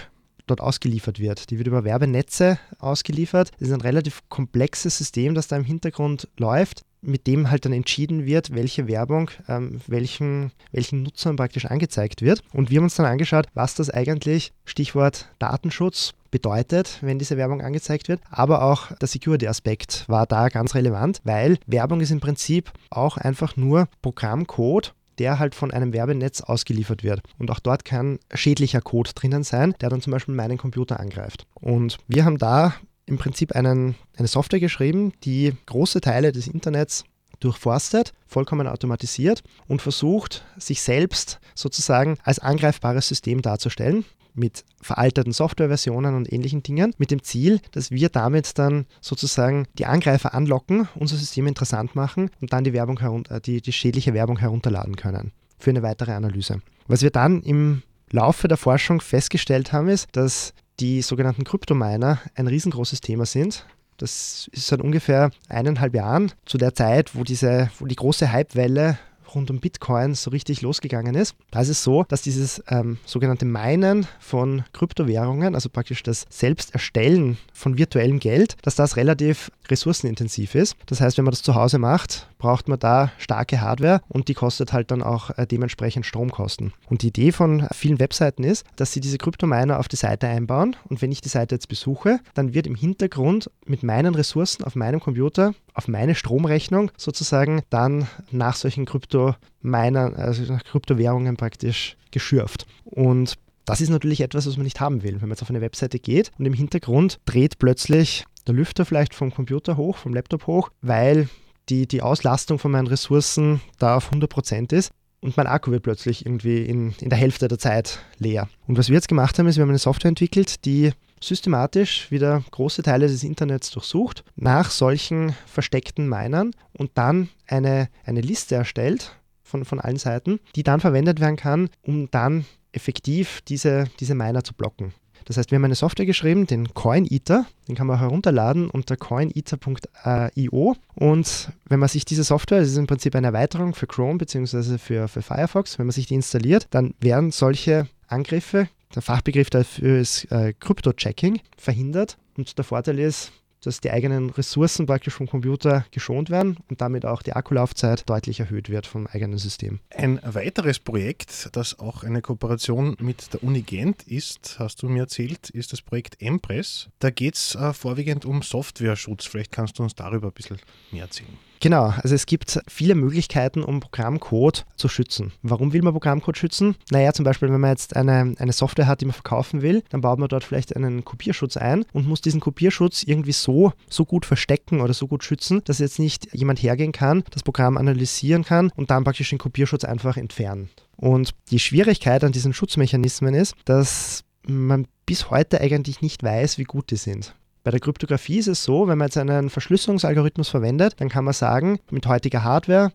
dort 0.47 0.61
ausgeliefert 0.61 1.19
wird. 1.19 1.49
Die 1.49 1.57
wird 1.57 1.67
über 1.67 1.83
Werbenetze 1.83 2.59
ausgeliefert. 2.79 3.51
Das 3.59 3.69
ist 3.69 3.73
ein 3.73 3.81
relativ 3.81 4.21
komplexes 4.29 4.97
System, 4.97 5.35
das 5.35 5.47
da 5.47 5.57
im 5.57 5.63
Hintergrund 5.63 6.27
läuft 6.37 6.83
mit 7.07 7.27
dem 7.27 7.49
halt 7.49 7.65
dann 7.65 7.73
entschieden 7.73 8.25
wird, 8.25 8.53
welche 8.53 8.87
Werbung 8.87 9.29
ähm, 9.47 9.79
welchen, 9.87 10.51
welchen 10.71 11.03
Nutzern 11.03 11.35
praktisch 11.35 11.65
angezeigt 11.65 12.21
wird. 12.21 12.41
Und 12.53 12.69
wir 12.69 12.77
haben 12.77 12.85
uns 12.85 12.95
dann 12.95 13.05
angeschaut, 13.05 13.47
was 13.53 13.75
das 13.75 13.89
eigentlich, 13.89 14.53
Stichwort 14.65 15.29
Datenschutz, 15.39 16.13
bedeutet, 16.31 16.97
wenn 17.01 17.17
diese 17.17 17.37
Werbung 17.37 17.61
angezeigt 17.61 18.09
wird. 18.09 18.19
Aber 18.29 18.63
auch 18.63 18.91
der 18.97 19.07
Security-Aspekt 19.07 20.03
war 20.07 20.25
da 20.25 20.49
ganz 20.49 20.75
relevant, 20.75 21.21
weil 21.23 21.57
Werbung 21.65 22.01
ist 22.01 22.11
im 22.11 22.19
Prinzip 22.19 22.71
auch 22.89 23.15
einfach 23.15 23.55
nur 23.55 23.87
Programmcode, 24.01 24.93
der 25.19 25.39
halt 25.39 25.55
von 25.55 25.71
einem 25.71 25.93
Werbenetz 25.93 26.41
ausgeliefert 26.41 27.03
wird. 27.03 27.21
Und 27.37 27.51
auch 27.51 27.59
dort 27.59 27.85
kann 27.85 28.19
schädlicher 28.33 28.81
Code 28.81 29.11
drinnen 29.13 29.43
sein, 29.43 29.73
der 29.81 29.89
dann 29.89 30.01
zum 30.01 30.11
Beispiel 30.11 30.35
meinen 30.35 30.57
Computer 30.57 30.99
angreift. 30.99 31.45
Und 31.55 31.97
wir 32.07 32.25
haben 32.25 32.37
da 32.37 32.75
im 33.05 33.17
Prinzip 33.17 33.53
einen, 33.53 33.95
eine 34.17 34.27
Software 34.27 34.59
geschrieben, 34.59 35.13
die 35.23 35.53
große 35.65 36.01
Teile 36.01 36.31
des 36.31 36.47
Internets 36.47 37.03
durchforstet, 37.39 38.13
vollkommen 38.27 38.67
automatisiert 38.67 39.43
und 39.67 39.81
versucht, 39.81 40.45
sich 40.57 40.81
selbst 40.81 41.39
sozusagen 41.53 42.17
als 42.23 42.39
angreifbares 42.39 43.07
System 43.07 43.41
darzustellen 43.41 44.05
mit 44.35 44.63
veralteten 44.81 45.31
Softwareversionen 45.31 46.15
und 46.15 46.31
ähnlichen 46.31 46.63
Dingen, 46.63 46.93
mit 46.97 47.11
dem 47.11 47.23
Ziel, 47.23 47.59
dass 47.71 47.91
wir 47.91 48.09
damit 48.09 48.57
dann 48.59 48.85
sozusagen 49.01 49.67
die 49.77 49.85
Angreifer 49.85 50.33
anlocken, 50.33 50.87
unser 50.95 51.15
System 51.15 51.47
interessant 51.47 51.95
machen 51.95 52.29
und 52.41 52.53
dann 52.53 52.63
die, 52.63 52.73
Werbung 52.73 53.25
äh, 53.29 53.41
die, 53.41 53.61
die 53.61 53.73
schädliche 53.73 54.13
Werbung 54.13 54.37
herunterladen 54.37 54.95
können 54.95 55.31
für 55.57 55.69
eine 55.69 55.83
weitere 55.83 56.11
Analyse. 56.11 56.61
Was 56.87 57.01
wir 57.01 57.11
dann 57.11 57.41
im 57.41 57.81
Laufe 58.11 58.47
der 58.47 58.57
Forschung 58.57 59.01
festgestellt 59.01 59.73
haben, 59.73 59.89
ist, 59.89 60.07
dass 60.11 60.53
die 60.79 61.01
sogenannten 61.01 61.43
Kryptominer 61.43 62.19
ein 62.35 62.47
riesengroßes 62.47 63.01
Thema 63.01 63.25
sind. 63.25 63.65
Das 63.97 64.49
ist 64.51 64.67
seit 64.67 64.81
ungefähr 64.81 65.31
eineinhalb 65.47 65.95
Jahren 65.95 66.31
zu 66.45 66.57
der 66.57 66.75
Zeit, 66.75 67.15
wo, 67.15 67.23
diese, 67.23 67.69
wo 67.79 67.85
die 67.85 67.95
große 67.95 68.31
Hypewelle 68.31 68.99
rund 69.35 69.51
um 69.51 69.59
Bitcoin 69.59 70.15
so 70.15 70.31
richtig 70.31 70.61
losgegangen 70.61 71.15
ist. 71.15 71.35
Da 71.51 71.61
ist 71.61 71.69
es 71.69 71.83
so, 71.83 72.03
dass 72.07 72.21
dieses 72.21 72.63
ähm, 72.69 72.97
sogenannte 73.05 73.45
Minen 73.45 74.07
von 74.19 74.63
Kryptowährungen, 74.73 75.53
also 75.53 75.69
praktisch 75.69 76.01
das 76.03 76.25
Selbsterstellen 76.29 77.37
von 77.53 77.77
virtuellem 77.77 78.19
Geld, 78.19 78.55
dass 78.63 78.75
das 78.75 78.97
relativ 78.97 79.51
ressourcenintensiv 79.69 80.55
ist. 80.55 80.75
Das 80.85 81.01
heißt, 81.01 81.17
wenn 81.17 81.25
man 81.25 81.31
das 81.31 81.41
zu 81.41 81.55
Hause 81.55 81.79
macht, 81.79 82.27
braucht 82.37 82.67
man 82.67 82.79
da 82.79 83.11
starke 83.17 83.61
Hardware 83.61 84.01
und 84.07 84.27
die 84.27 84.33
kostet 84.33 84.73
halt 84.73 84.91
dann 84.91 85.01
auch 85.01 85.31
äh, 85.37 85.47
dementsprechend 85.47 86.05
Stromkosten. 86.05 86.73
Und 86.87 87.01
die 87.01 87.07
Idee 87.07 87.31
von 87.31 87.67
vielen 87.73 87.99
Webseiten 87.99 88.43
ist, 88.43 88.65
dass 88.75 88.93
sie 88.93 89.01
diese 89.01 89.17
Kryptominer 89.17 89.79
auf 89.79 89.87
die 89.87 89.95
Seite 89.95 90.27
einbauen 90.27 90.75
und 90.89 91.01
wenn 91.01 91.11
ich 91.11 91.21
die 91.21 91.29
Seite 91.29 91.55
jetzt 91.55 91.67
besuche, 91.67 92.19
dann 92.33 92.53
wird 92.53 92.67
im 92.67 92.75
Hintergrund 92.75 93.49
mit 93.65 93.83
meinen 93.83 94.15
Ressourcen 94.15 94.63
auf 94.63 94.75
meinem 94.75 94.99
Computer 94.99 95.53
auf 95.75 95.87
meine 95.87 96.15
Stromrechnung 96.15 96.91
sozusagen 96.97 97.61
dann 97.69 98.07
nach 98.31 98.55
solchen 98.55 98.85
Kryptominern, 99.33 100.15
also 100.15 100.43
nach 100.51 100.63
Kryptowährungen 100.63 101.37
praktisch 101.37 101.97
geschürft. 102.11 102.65
Und 102.83 103.35
das 103.65 103.81
ist 103.81 103.89
natürlich 103.89 104.21
etwas, 104.21 104.47
was 104.47 104.57
man 104.57 104.63
nicht 104.63 104.79
haben 104.79 105.03
will. 105.03 105.13
Wenn 105.13 105.21
man 105.21 105.31
jetzt 105.31 105.41
auf 105.41 105.49
eine 105.49 105.61
Webseite 105.61 105.99
geht 105.99 106.31
und 106.37 106.45
im 106.45 106.53
Hintergrund 106.53 107.19
dreht 107.25 107.57
plötzlich 107.57 108.25
der 108.47 108.53
Lüfter 108.53 108.85
vielleicht 108.85 109.15
vom 109.15 109.33
Computer 109.33 109.75
hoch, 109.75 109.97
vom 109.97 110.13
Laptop 110.13 110.45
hoch, 110.45 110.69
weil 110.81 111.29
die, 111.69 111.87
die 111.87 112.03
Auslastung 112.03 112.59
von 112.59 112.71
meinen 112.71 112.87
Ressourcen 112.87 113.59
da 113.79 113.97
auf 113.97 114.11
100% 114.11 114.71
ist 114.71 114.91
und 115.21 115.35
mein 115.35 115.47
Akku 115.47 115.71
wird 115.71 115.81
plötzlich 115.81 116.25
irgendwie 116.25 116.63
in, 116.63 116.93
in 117.01 117.09
der 117.09 117.17
Hälfte 117.17 117.47
der 117.47 117.57
Zeit 117.57 117.99
leer. 118.19 118.47
Und 118.67 118.77
was 118.77 118.89
wir 118.89 118.95
jetzt 118.95 119.07
gemacht 119.07 119.39
haben, 119.39 119.47
ist, 119.47 119.55
wir 119.55 119.63
haben 119.63 119.69
eine 119.69 119.79
Software 119.79 120.09
entwickelt, 120.09 120.63
die 120.65 120.91
systematisch 121.27 122.11
wieder 122.11 122.43
große 122.51 122.83
Teile 122.83 123.07
des 123.07 123.23
Internets 123.23 123.71
durchsucht, 123.71 124.23
nach 124.35 124.69
solchen 124.69 125.35
versteckten 125.45 126.07
Minern 126.07 126.51
und 126.73 126.91
dann 126.95 127.29
eine, 127.47 127.89
eine 128.05 128.21
Liste 128.21 128.55
erstellt 128.55 129.15
von, 129.43 129.65
von 129.65 129.79
allen 129.79 129.97
Seiten, 129.97 130.39
die 130.55 130.63
dann 130.63 130.79
verwendet 130.79 131.19
werden 131.19 131.37
kann, 131.37 131.69
um 131.81 132.09
dann 132.11 132.45
effektiv 132.71 133.41
diese, 133.47 133.85
diese 133.99 134.15
Miner 134.15 134.43
zu 134.43 134.53
blocken. 134.53 134.93
Das 135.25 135.37
heißt, 135.37 135.49
wir 135.49 135.55
haben 135.55 135.65
eine 135.65 135.75
Software 135.75 136.05
geschrieben, 136.05 136.45
den 136.45 136.73
Coin 136.75 137.07
Eater, 137.09 137.47
den 137.67 137.75
kann 137.75 137.87
man 137.87 137.97
herunterladen 137.97 138.69
unter 138.69 138.95
coineater.io. 138.95 140.75
Und 140.93 141.51
wenn 141.67 141.79
man 141.79 141.89
sich 141.89 142.05
diese 142.05 142.23
Software, 142.23 142.59
das 142.59 142.69
ist 142.69 142.77
im 142.77 142.85
Prinzip 142.85 143.15
eine 143.15 143.27
Erweiterung 143.27 143.73
für 143.73 143.87
Chrome 143.87 144.19
bzw. 144.19 144.77
Für, 144.77 145.07
für 145.07 145.23
Firefox, 145.23 145.79
wenn 145.79 145.87
man 145.87 145.93
sich 145.93 146.05
die 146.05 146.13
installiert, 146.13 146.67
dann 146.69 146.93
werden 146.99 147.31
solche 147.31 147.87
Angriffe, 148.07 148.69
der 148.93 149.01
Fachbegriff 149.01 149.49
dafür 149.49 149.99
ist 149.99 150.31
äh, 150.31 150.53
Crypto-Checking, 150.53 151.39
verhindert. 151.57 152.17
Und 152.37 152.57
der 152.57 152.65
Vorteil 152.65 152.99
ist, 152.99 153.31
dass 153.65 153.81
die 153.81 153.91
eigenen 153.91 154.29
Ressourcen 154.29 154.85
praktisch 154.85 155.13
vom 155.13 155.27
Computer 155.27 155.85
geschont 155.91 156.29
werden 156.29 156.57
und 156.69 156.81
damit 156.81 157.05
auch 157.05 157.21
die 157.21 157.33
Akkulaufzeit 157.33 158.07
deutlich 158.07 158.39
erhöht 158.39 158.69
wird 158.69 158.85
vom 158.85 159.07
eigenen 159.07 159.37
System. 159.37 159.79
Ein 159.89 160.19
weiteres 160.23 160.79
Projekt, 160.79 161.49
das 161.53 161.79
auch 161.79 162.03
eine 162.03 162.21
Kooperation 162.21 162.95
mit 162.99 163.33
der 163.33 163.43
Uni 163.43 163.61
Gent 163.61 164.03
ist, 164.03 164.57
hast 164.59 164.83
du 164.83 164.89
mir 164.89 165.03
erzählt, 165.03 165.49
ist 165.49 165.73
das 165.73 165.81
Projekt 165.81 166.21
Empress. 166.21 166.89
Da 166.99 167.09
geht 167.09 167.35
es 167.35 167.55
äh, 167.55 167.73
vorwiegend 167.73 168.25
um 168.25 168.41
Software-Schutz. 168.41 169.25
Vielleicht 169.25 169.51
kannst 169.51 169.79
du 169.79 169.83
uns 169.83 169.95
darüber 169.95 170.27
ein 170.27 170.33
bisschen 170.33 170.59
mehr 170.91 171.03
erzählen. 171.03 171.37
Genau, 171.59 171.93
also 172.01 172.15
es 172.15 172.25
gibt 172.25 172.59
viele 172.67 172.95
Möglichkeiten, 172.95 173.63
um 173.63 173.79
Programmcode 173.79 174.65
zu 174.75 174.87
schützen. 174.87 175.31
Warum 175.41 175.73
will 175.73 175.81
man 175.81 175.93
Programmcode 175.93 176.37
schützen? 176.37 176.75
Naja, 176.91 177.13
zum 177.13 177.25
Beispiel, 177.25 177.49
wenn 177.49 177.61
man 177.61 177.71
jetzt 177.71 177.95
eine, 177.95 178.35
eine 178.37 178.53
Software 178.53 178.87
hat, 178.87 179.01
die 179.01 179.05
man 179.05 179.13
verkaufen 179.13 179.61
will, 179.61 179.83
dann 179.89 180.01
baut 180.01 180.19
man 180.19 180.29
dort 180.29 180.43
vielleicht 180.43 180.75
einen 180.75 181.05
Kopierschutz 181.05 181.57
ein 181.57 181.85
und 181.93 182.07
muss 182.07 182.21
diesen 182.21 182.39
Kopierschutz 182.39 183.03
irgendwie 183.03 183.31
so, 183.31 183.73
so 183.89 184.05
gut 184.05 184.25
verstecken 184.25 184.81
oder 184.81 184.93
so 184.93 185.07
gut 185.07 185.23
schützen, 185.23 185.61
dass 185.65 185.79
jetzt 185.79 185.99
nicht 185.99 186.33
jemand 186.33 186.61
hergehen 186.61 186.91
kann, 186.91 187.23
das 187.31 187.43
Programm 187.43 187.77
analysieren 187.77 188.43
kann 188.43 188.71
und 188.75 188.91
dann 188.91 189.03
praktisch 189.03 189.29
den 189.29 189.39
Kopierschutz 189.39 189.83
einfach 189.83 190.17
entfernen. 190.17 190.69
Und 190.97 191.31
die 191.51 191.59
Schwierigkeit 191.59 192.23
an 192.23 192.31
diesen 192.31 192.53
Schutzmechanismen 192.53 193.33
ist, 193.33 193.55
dass 193.65 194.23
man 194.47 194.87
bis 195.05 195.29
heute 195.29 195.61
eigentlich 195.61 196.01
nicht 196.01 196.23
weiß, 196.23 196.57
wie 196.57 196.63
gut 196.63 196.91
die 196.91 196.97
sind. 196.97 197.35
Bei 197.65 197.71
der 197.71 197.79
Kryptographie 197.79 198.37
ist 198.37 198.47
es 198.47 198.63
so, 198.63 198.87
wenn 198.87 198.99
man 198.99 199.07
jetzt 199.07 199.17
einen 199.17 199.49
Verschlüsselungsalgorithmus 199.49 200.49
verwendet, 200.49 200.93
dann 200.97 201.09
kann 201.09 201.25
man 201.25 201.33
sagen, 201.33 201.79
mit 201.89 202.05
heutiger 202.05 202.43
Hardware, 202.43 202.91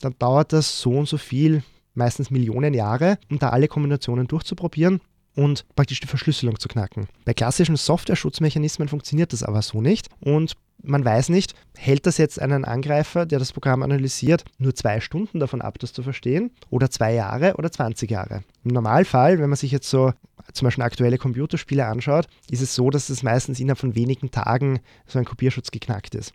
dann 0.00 0.14
dauert 0.20 0.52
das 0.52 0.80
so 0.80 0.92
und 0.92 1.08
so 1.08 1.18
viel, 1.18 1.64
meistens 1.94 2.30
Millionen 2.30 2.72
Jahre, 2.72 3.18
um 3.32 3.40
da 3.40 3.48
alle 3.48 3.66
Kombinationen 3.66 4.28
durchzuprobieren 4.28 5.00
und 5.34 5.64
praktisch 5.74 5.98
die 5.98 6.06
Verschlüsselung 6.06 6.56
zu 6.60 6.68
knacken. 6.68 7.08
Bei 7.24 7.34
klassischen 7.34 7.74
Software-Schutzmechanismen 7.74 8.86
funktioniert 8.86 9.32
das 9.32 9.42
aber 9.42 9.60
so 9.60 9.80
nicht 9.80 10.08
und 10.20 10.52
man 10.82 11.04
weiß 11.04 11.28
nicht, 11.28 11.54
hält 11.76 12.06
das 12.06 12.18
jetzt 12.18 12.40
einen 12.40 12.64
Angreifer, 12.64 13.26
der 13.26 13.38
das 13.38 13.52
Programm 13.52 13.82
analysiert, 13.82 14.44
nur 14.58 14.74
zwei 14.74 15.00
Stunden 15.00 15.40
davon 15.40 15.62
ab, 15.62 15.78
das 15.78 15.92
zu 15.92 16.02
verstehen, 16.02 16.50
oder 16.70 16.90
zwei 16.90 17.14
Jahre 17.14 17.54
oder 17.56 17.70
20 17.70 18.10
Jahre. 18.10 18.42
Im 18.64 18.72
Normalfall, 18.72 19.38
wenn 19.38 19.50
man 19.50 19.56
sich 19.56 19.72
jetzt 19.72 19.88
so 19.88 20.12
zum 20.52 20.66
Beispiel 20.66 20.84
aktuelle 20.84 21.18
Computerspiele 21.18 21.86
anschaut, 21.86 22.26
ist 22.50 22.62
es 22.62 22.74
so, 22.74 22.90
dass 22.90 23.08
es 23.08 23.22
meistens 23.22 23.60
innerhalb 23.60 23.78
von 23.78 23.94
wenigen 23.94 24.30
Tagen 24.30 24.80
so 25.06 25.18
ein 25.18 25.24
Kopierschutz 25.24 25.70
geknackt 25.70 26.14
ist. 26.14 26.32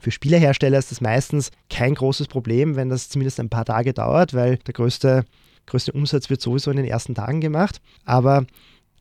Für 0.00 0.10
Spielehersteller 0.10 0.78
ist 0.78 0.90
das 0.90 1.00
meistens 1.00 1.50
kein 1.70 1.94
großes 1.94 2.26
Problem, 2.26 2.76
wenn 2.76 2.88
das 2.88 3.08
zumindest 3.08 3.38
ein 3.38 3.50
paar 3.50 3.64
Tage 3.64 3.92
dauert, 3.92 4.34
weil 4.34 4.56
der 4.58 4.74
größte, 4.74 5.24
größte 5.66 5.92
Umsatz 5.92 6.30
wird 6.30 6.40
sowieso 6.40 6.70
in 6.70 6.78
den 6.78 6.86
ersten 6.86 7.14
Tagen 7.14 7.40
gemacht. 7.40 7.80
Aber 8.04 8.46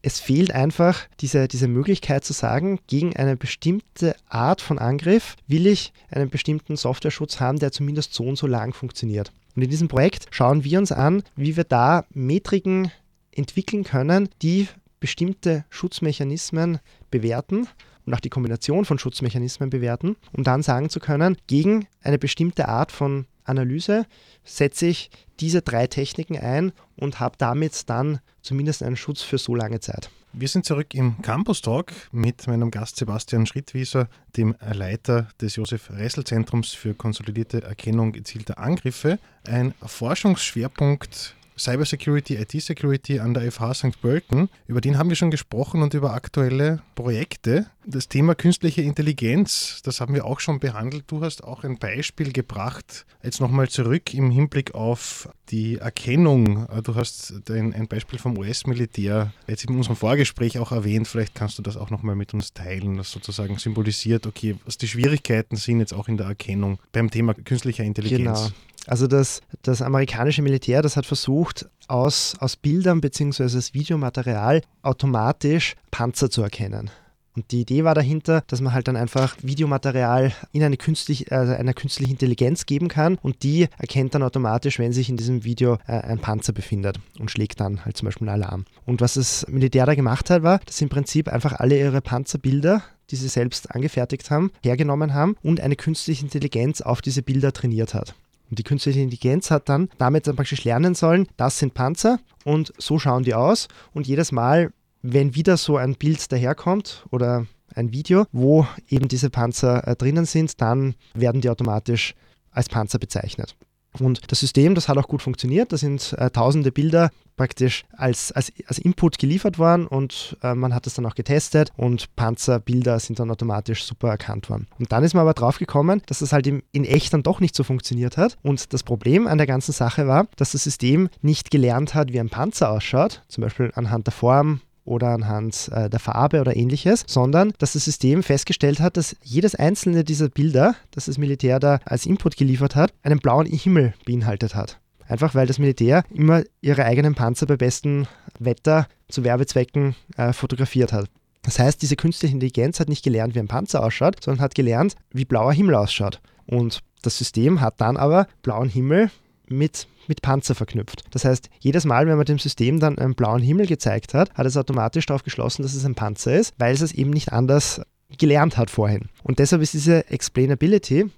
es 0.01 0.19
fehlt 0.19 0.51
einfach 0.51 1.07
diese, 1.19 1.47
diese 1.47 1.67
Möglichkeit 1.67 2.23
zu 2.23 2.33
sagen, 2.33 2.79
gegen 2.87 3.15
eine 3.15 3.37
bestimmte 3.37 4.15
Art 4.27 4.61
von 4.61 4.79
Angriff 4.79 5.35
will 5.47 5.67
ich 5.67 5.93
einen 6.09 6.29
bestimmten 6.29 6.75
Softwareschutz 6.75 7.39
haben, 7.39 7.59
der 7.59 7.71
zumindest 7.71 8.13
so 8.13 8.23
und 8.23 8.37
so 8.37 8.47
lang 8.47 8.73
funktioniert. 8.73 9.31
Und 9.55 9.63
in 9.63 9.69
diesem 9.69 9.87
Projekt 9.87 10.27
schauen 10.31 10.63
wir 10.63 10.79
uns 10.79 10.91
an, 10.91 11.23
wie 11.35 11.57
wir 11.57 11.65
da 11.65 12.05
Metriken 12.13 12.91
entwickeln 13.31 13.83
können, 13.83 14.29
die 14.41 14.67
bestimmte 14.99 15.65
Schutzmechanismen 15.69 16.79
bewerten 17.09 17.67
und 18.05 18.13
auch 18.13 18.19
die 18.19 18.29
Kombination 18.29 18.85
von 18.85 18.97
Schutzmechanismen 18.97 19.69
bewerten, 19.69 20.15
um 20.31 20.43
dann 20.43 20.63
sagen 20.63 20.89
zu 20.89 20.99
können, 20.99 21.37
gegen 21.47 21.87
eine 22.01 22.17
bestimmte 22.17 22.67
Art 22.67 22.91
von 22.91 23.25
Analyse 23.51 24.05
setze 24.43 24.87
ich 24.87 25.11
diese 25.39 25.61
drei 25.61 25.87
Techniken 25.87 26.37
ein 26.37 26.71
und 26.95 27.19
habe 27.19 27.35
damit 27.37 27.89
dann 27.89 28.19
zumindest 28.41 28.81
einen 28.81 28.95
Schutz 28.95 29.21
für 29.21 29.37
so 29.37 29.53
lange 29.53 29.79
Zeit. 29.79 30.09
Wir 30.33 30.47
sind 30.47 30.65
zurück 30.65 30.95
im 30.95 31.21
Campus 31.21 31.61
Talk 31.61 31.91
mit 32.13 32.47
meinem 32.47 32.71
Gast 32.71 32.95
Sebastian 32.95 33.45
Schrittwieser, 33.45 34.07
dem 34.37 34.55
Leiter 34.61 35.27
des 35.41 35.57
Josef 35.57 35.91
Ressel 35.91 36.23
Zentrums 36.23 36.71
für 36.71 36.93
konsolidierte 36.93 37.63
Erkennung 37.63 38.13
gezielter 38.13 38.57
Angriffe. 38.57 39.19
Ein 39.45 39.73
Forschungsschwerpunkt 39.85 41.35
Cybersecurity, 41.57 42.35
IT-Security 42.37 43.19
an 43.19 43.33
der 43.33 43.51
FH 43.51 43.73
St. 43.73 44.01
Pölten. 44.01 44.49
Über 44.67 44.81
den 44.81 44.97
haben 44.97 45.09
wir 45.09 45.15
schon 45.15 45.31
gesprochen 45.31 45.83
und 45.83 45.93
über 45.93 46.13
aktuelle 46.13 46.81
Projekte. 46.95 47.67
Das 47.83 48.07
Thema 48.07 48.35
künstliche 48.35 48.83
Intelligenz, 48.83 49.81
das 49.83 50.01
haben 50.01 50.13
wir 50.13 50.25
auch 50.25 50.39
schon 50.39 50.59
behandelt. 50.59 51.05
Du 51.07 51.23
hast 51.23 51.43
auch 51.43 51.63
ein 51.63 51.79
Beispiel 51.79 52.31
gebracht. 52.31 53.05
Jetzt 53.23 53.41
nochmal 53.41 53.69
zurück 53.69 54.13
im 54.13 54.29
Hinblick 54.29 54.75
auf 54.75 55.27
die 55.49 55.77
Erkennung. 55.77 56.67
Du 56.83 56.93
hast 56.93 57.33
ein, 57.49 57.73
ein 57.73 57.87
Beispiel 57.87 58.19
vom 58.19 58.37
US-Militär 58.37 59.33
jetzt 59.47 59.65
in 59.65 59.75
unserem 59.75 59.95
Vorgespräch 59.95 60.59
auch 60.59 60.71
erwähnt. 60.71 61.07
Vielleicht 61.07 61.33
kannst 61.33 61.57
du 61.57 61.63
das 61.63 61.75
auch 61.75 61.89
nochmal 61.89 62.15
mit 62.15 62.35
uns 62.35 62.53
teilen, 62.53 62.97
das 62.97 63.11
sozusagen 63.11 63.57
symbolisiert, 63.57 64.27
okay, 64.27 64.55
was 64.65 64.77
die 64.77 64.87
Schwierigkeiten 64.87 65.55
sind 65.55 65.79
jetzt 65.79 65.93
auch 65.93 66.07
in 66.07 66.17
der 66.17 66.27
Erkennung 66.27 66.77
beim 66.91 67.09
Thema 67.09 67.33
künstlicher 67.33 67.83
Intelligenz. 67.83 68.23
Genau. 68.23 68.51
Also 68.87 69.07
das, 69.07 69.41
das 69.61 69.81
amerikanische 69.81 70.41
Militär, 70.41 70.81
das 70.81 70.97
hat 70.97 71.05
versucht, 71.05 71.67
aus, 71.87 72.35
aus 72.39 72.55
Bildern 72.55 73.01
bzw. 73.01 73.43
aus 73.43 73.73
Videomaterial 73.73 74.61
automatisch 74.81 75.75
Panzer 75.91 76.29
zu 76.29 76.41
erkennen. 76.41 76.89
Und 77.35 77.51
die 77.51 77.61
Idee 77.61 77.83
war 77.83 77.95
dahinter, 77.95 78.43
dass 78.47 78.61
man 78.61 78.73
halt 78.73 78.87
dann 78.87 78.97
einfach 78.97 79.37
Videomaterial 79.41 80.33
in 80.51 80.63
eine 80.63 80.77
künstlich, 80.77 81.31
also 81.31 81.53
einer 81.53 81.73
künstlichen 81.73 82.11
Intelligenz 82.11 82.65
geben 82.65 82.89
kann 82.89 83.17
und 83.21 83.43
die 83.43 83.67
erkennt 83.77 84.15
dann 84.15 84.23
automatisch, 84.23 84.79
wenn 84.79 84.91
sich 84.91 85.09
in 85.09 85.17
diesem 85.17 85.43
Video 85.43 85.77
äh, 85.87 85.93
ein 85.93 86.19
Panzer 86.19 86.51
befindet 86.53 86.99
und 87.19 87.31
schlägt 87.31 87.59
dann 87.59 87.85
halt 87.85 87.95
zum 87.95 88.07
Beispiel 88.07 88.27
einen 88.27 88.43
Alarm. 88.43 88.65
Und 88.85 89.01
was 89.01 89.13
das 89.13 89.45
Militär 89.47 89.85
da 89.85 89.95
gemacht 89.95 90.29
hat, 90.29 90.43
war, 90.43 90.59
dass 90.65 90.81
im 90.81 90.89
Prinzip 90.89 91.29
einfach 91.29 91.53
alle 91.53 91.79
ihre 91.79 92.01
Panzerbilder, 92.01 92.83
die 93.09 93.15
sie 93.15 93.29
selbst 93.29 93.71
angefertigt 93.71 94.29
haben, 94.29 94.51
hergenommen 94.63 95.13
haben 95.13 95.35
und 95.41 95.61
eine 95.61 95.75
künstliche 95.75 96.23
Intelligenz 96.23 96.81
auf 96.81 97.01
diese 97.01 97.21
Bilder 97.21 97.53
trainiert 97.53 97.93
hat. 97.93 98.13
Und 98.49 98.59
die 98.59 98.63
künstliche 98.63 98.99
Intelligenz 98.99 99.49
hat 99.49 99.69
dann 99.69 99.89
damit 99.97 100.27
dann 100.27 100.35
praktisch 100.35 100.65
lernen 100.65 100.93
sollen, 100.93 101.27
das 101.37 101.57
sind 101.57 101.73
Panzer 101.73 102.19
und 102.43 102.73
so 102.77 102.99
schauen 102.99 103.23
die 103.23 103.33
aus. 103.33 103.69
Und 103.93 104.07
jedes 104.07 104.33
Mal, 104.33 104.73
wenn 105.01 105.35
wieder 105.35 105.57
so 105.57 105.77
ein 105.77 105.95
Bild 105.95 106.31
daherkommt 106.31 107.05
oder 107.11 107.45
ein 107.75 107.91
Video, 107.91 108.25
wo 108.31 108.67
eben 108.89 109.07
diese 109.07 109.29
Panzer 109.29 109.87
äh, 109.87 109.95
drinnen 109.95 110.25
sind, 110.25 110.61
dann 110.61 110.95
werden 111.13 111.41
die 111.41 111.49
automatisch 111.49 112.15
als 112.51 112.69
Panzer 112.69 112.99
bezeichnet. 112.99 113.55
Und 113.99 114.31
das 114.31 114.39
System, 114.39 114.73
das 114.73 114.87
hat 114.87 114.97
auch 114.97 115.07
gut 115.07 115.21
funktioniert. 115.21 115.73
Da 115.73 115.77
sind 115.77 116.13
äh, 116.13 116.29
tausende 116.29 116.71
Bilder 116.71 117.09
praktisch 117.35 117.83
als, 117.91 118.31
als, 118.31 118.51
als 118.67 118.77
Input 118.77 119.17
geliefert 119.17 119.57
worden 119.57 119.87
und 119.87 120.37
äh, 120.43 120.53
man 120.53 120.73
hat 120.73 120.87
es 120.87 120.93
dann 120.93 121.05
auch 121.05 121.15
getestet 121.15 121.71
und 121.75 122.15
Panzerbilder 122.15 122.99
sind 122.99 123.19
dann 123.19 123.31
automatisch 123.31 123.83
super 123.83 124.09
erkannt 124.09 124.49
worden. 124.49 124.67
Und 124.79 124.91
dann 124.91 125.03
ist 125.03 125.13
man 125.13 125.21
aber 125.21 125.33
drauf 125.33 125.57
gekommen, 125.57 126.01
dass 126.05 126.19
das 126.19 126.31
halt 126.33 126.47
im, 126.47 126.63
in 126.71 126.85
echt 126.85 127.13
dann 127.13 127.23
doch 127.23 127.39
nicht 127.39 127.55
so 127.55 127.63
funktioniert 127.63 128.15
hat. 128.15 128.37
Und 128.43 128.73
das 128.73 128.83
Problem 128.83 129.27
an 129.27 129.37
der 129.37 129.47
ganzen 129.47 129.71
Sache 129.71 130.07
war, 130.07 130.27
dass 130.35 130.51
das 130.51 130.63
System 130.63 131.09
nicht 131.21 131.51
gelernt 131.51 131.95
hat, 131.95 132.13
wie 132.13 132.19
ein 132.19 132.29
Panzer 132.29 132.69
ausschaut, 132.69 133.23
zum 133.27 133.41
Beispiel 133.41 133.71
anhand 133.75 134.07
der 134.07 134.13
Form 134.13 134.61
oder 134.85 135.09
anhand 135.09 135.69
äh, 135.73 135.89
der 135.89 135.99
Farbe 135.99 136.41
oder 136.41 136.55
ähnliches, 136.55 137.03
sondern 137.07 137.53
dass 137.59 137.73
das 137.73 137.85
System 137.85 138.23
festgestellt 138.23 138.79
hat, 138.79 138.97
dass 138.97 139.15
jedes 139.23 139.55
einzelne 139.55 140.03
dieser 140.03 140.29
Bilder, 140.29 140.75
das 140.91 141.05
das 141.05 141.17
Militär 141.17 141.59
da 141.59 141.79
als 141.85 142.05
Input 142.05 142.37
geliefert 142.37 142.75
hat, 142.75 142.93
einen 143.03 143.19
blauen 143.19 143.45
Himmel 143.45 143.93
beinhaltet 144.05 144.55
hat. 144.55 144.79
Einfach 145.07 145.35
weil 145.35 145.47
das 145.47 145.59
Militär 145.59 146.03
immer 146.09 146.43
ihre 146.61 146.85
eigenen 146.85 147.15
Panzer 147.15 147.45
bei 147.45 147.57
bestem 147.57 148.07
Wetter 148.39 148.87
zu 149.09 149.23
Werbezwecken 149.23 149.95
äh, 150.15 150.31
fotografiert 150.31 150.93
hat. 150.93 151.07
Das 151.41 151.59
heißt, 151.59 151.81
diese 151.81 151.95
künstliche 151.95 152.33
Intelligenz 152.33 152.79
hat 152.79 152.87
nicht 152.87 153.03
gelernt, 153.03 153.35
wie 153.35 153.39
ein 153.39 153.47
Panzer 153.47 153.83
ausschaut, 153.83 154.23
sondern 154.23 154.41
hat 154.41 154.55
gelernt, 154.55 154.95
wie 155.11 155.25
blauer 155.25 155.53
Himmel 155.53 155.75
ausschaut. 155.75 156.21
Und 156.45 156.79
das 157.01 157.17
System 157.17 157.61
hat 157.61 157.81
dann 157.81 157.97
aber 157.97 158.27
blauen 158.41 158.69
Himmel 158.69 159.09
mit 159.51 159.87
mit 160.07 160.21
Panzer 160.21 160.55
verknüpft. 160.55 161.03
Das 161.11 161.25
heißt, 161.25 161.49
jedes 161.59 161.85
Mal, 161.85 162.07
wenn 162.07 162.17
man 162.17 162.25
dem 162.25 162.39
System 162.39 162.79
dann 162.79 162.97
einen 162.97 163.15
blauen 163.15 163.41
Himmel 163.41 163.67
gezeigt 163.67 164.13
hat, 164.13 164.33
hat 164.33 164.45
es 164.45 164.57
automatisch 164.57 165.05
darauf 165.05 165.23
geschlossen, 165.23 165.61
dass 165.61 165.73
es 165.73 165.85
ein 165.85 165.95
Panzer 165.95 166.35
ist, 166.35 166.53
weil 166.57 166.73
es 166.73 166.81
es 166.81 166.91
eben 166.91 167.11
nicht 167.11 167.31
anders 167.31 167.81
gelernt 168.17 168.57
hat 168.57 168.69
vorhin. 168.69 169.09
Und 169.23 169.39
deshalb 169.39 169.61
ist 169.61 169.73
diese 169.73 170.09
Explainability 170.09 171.09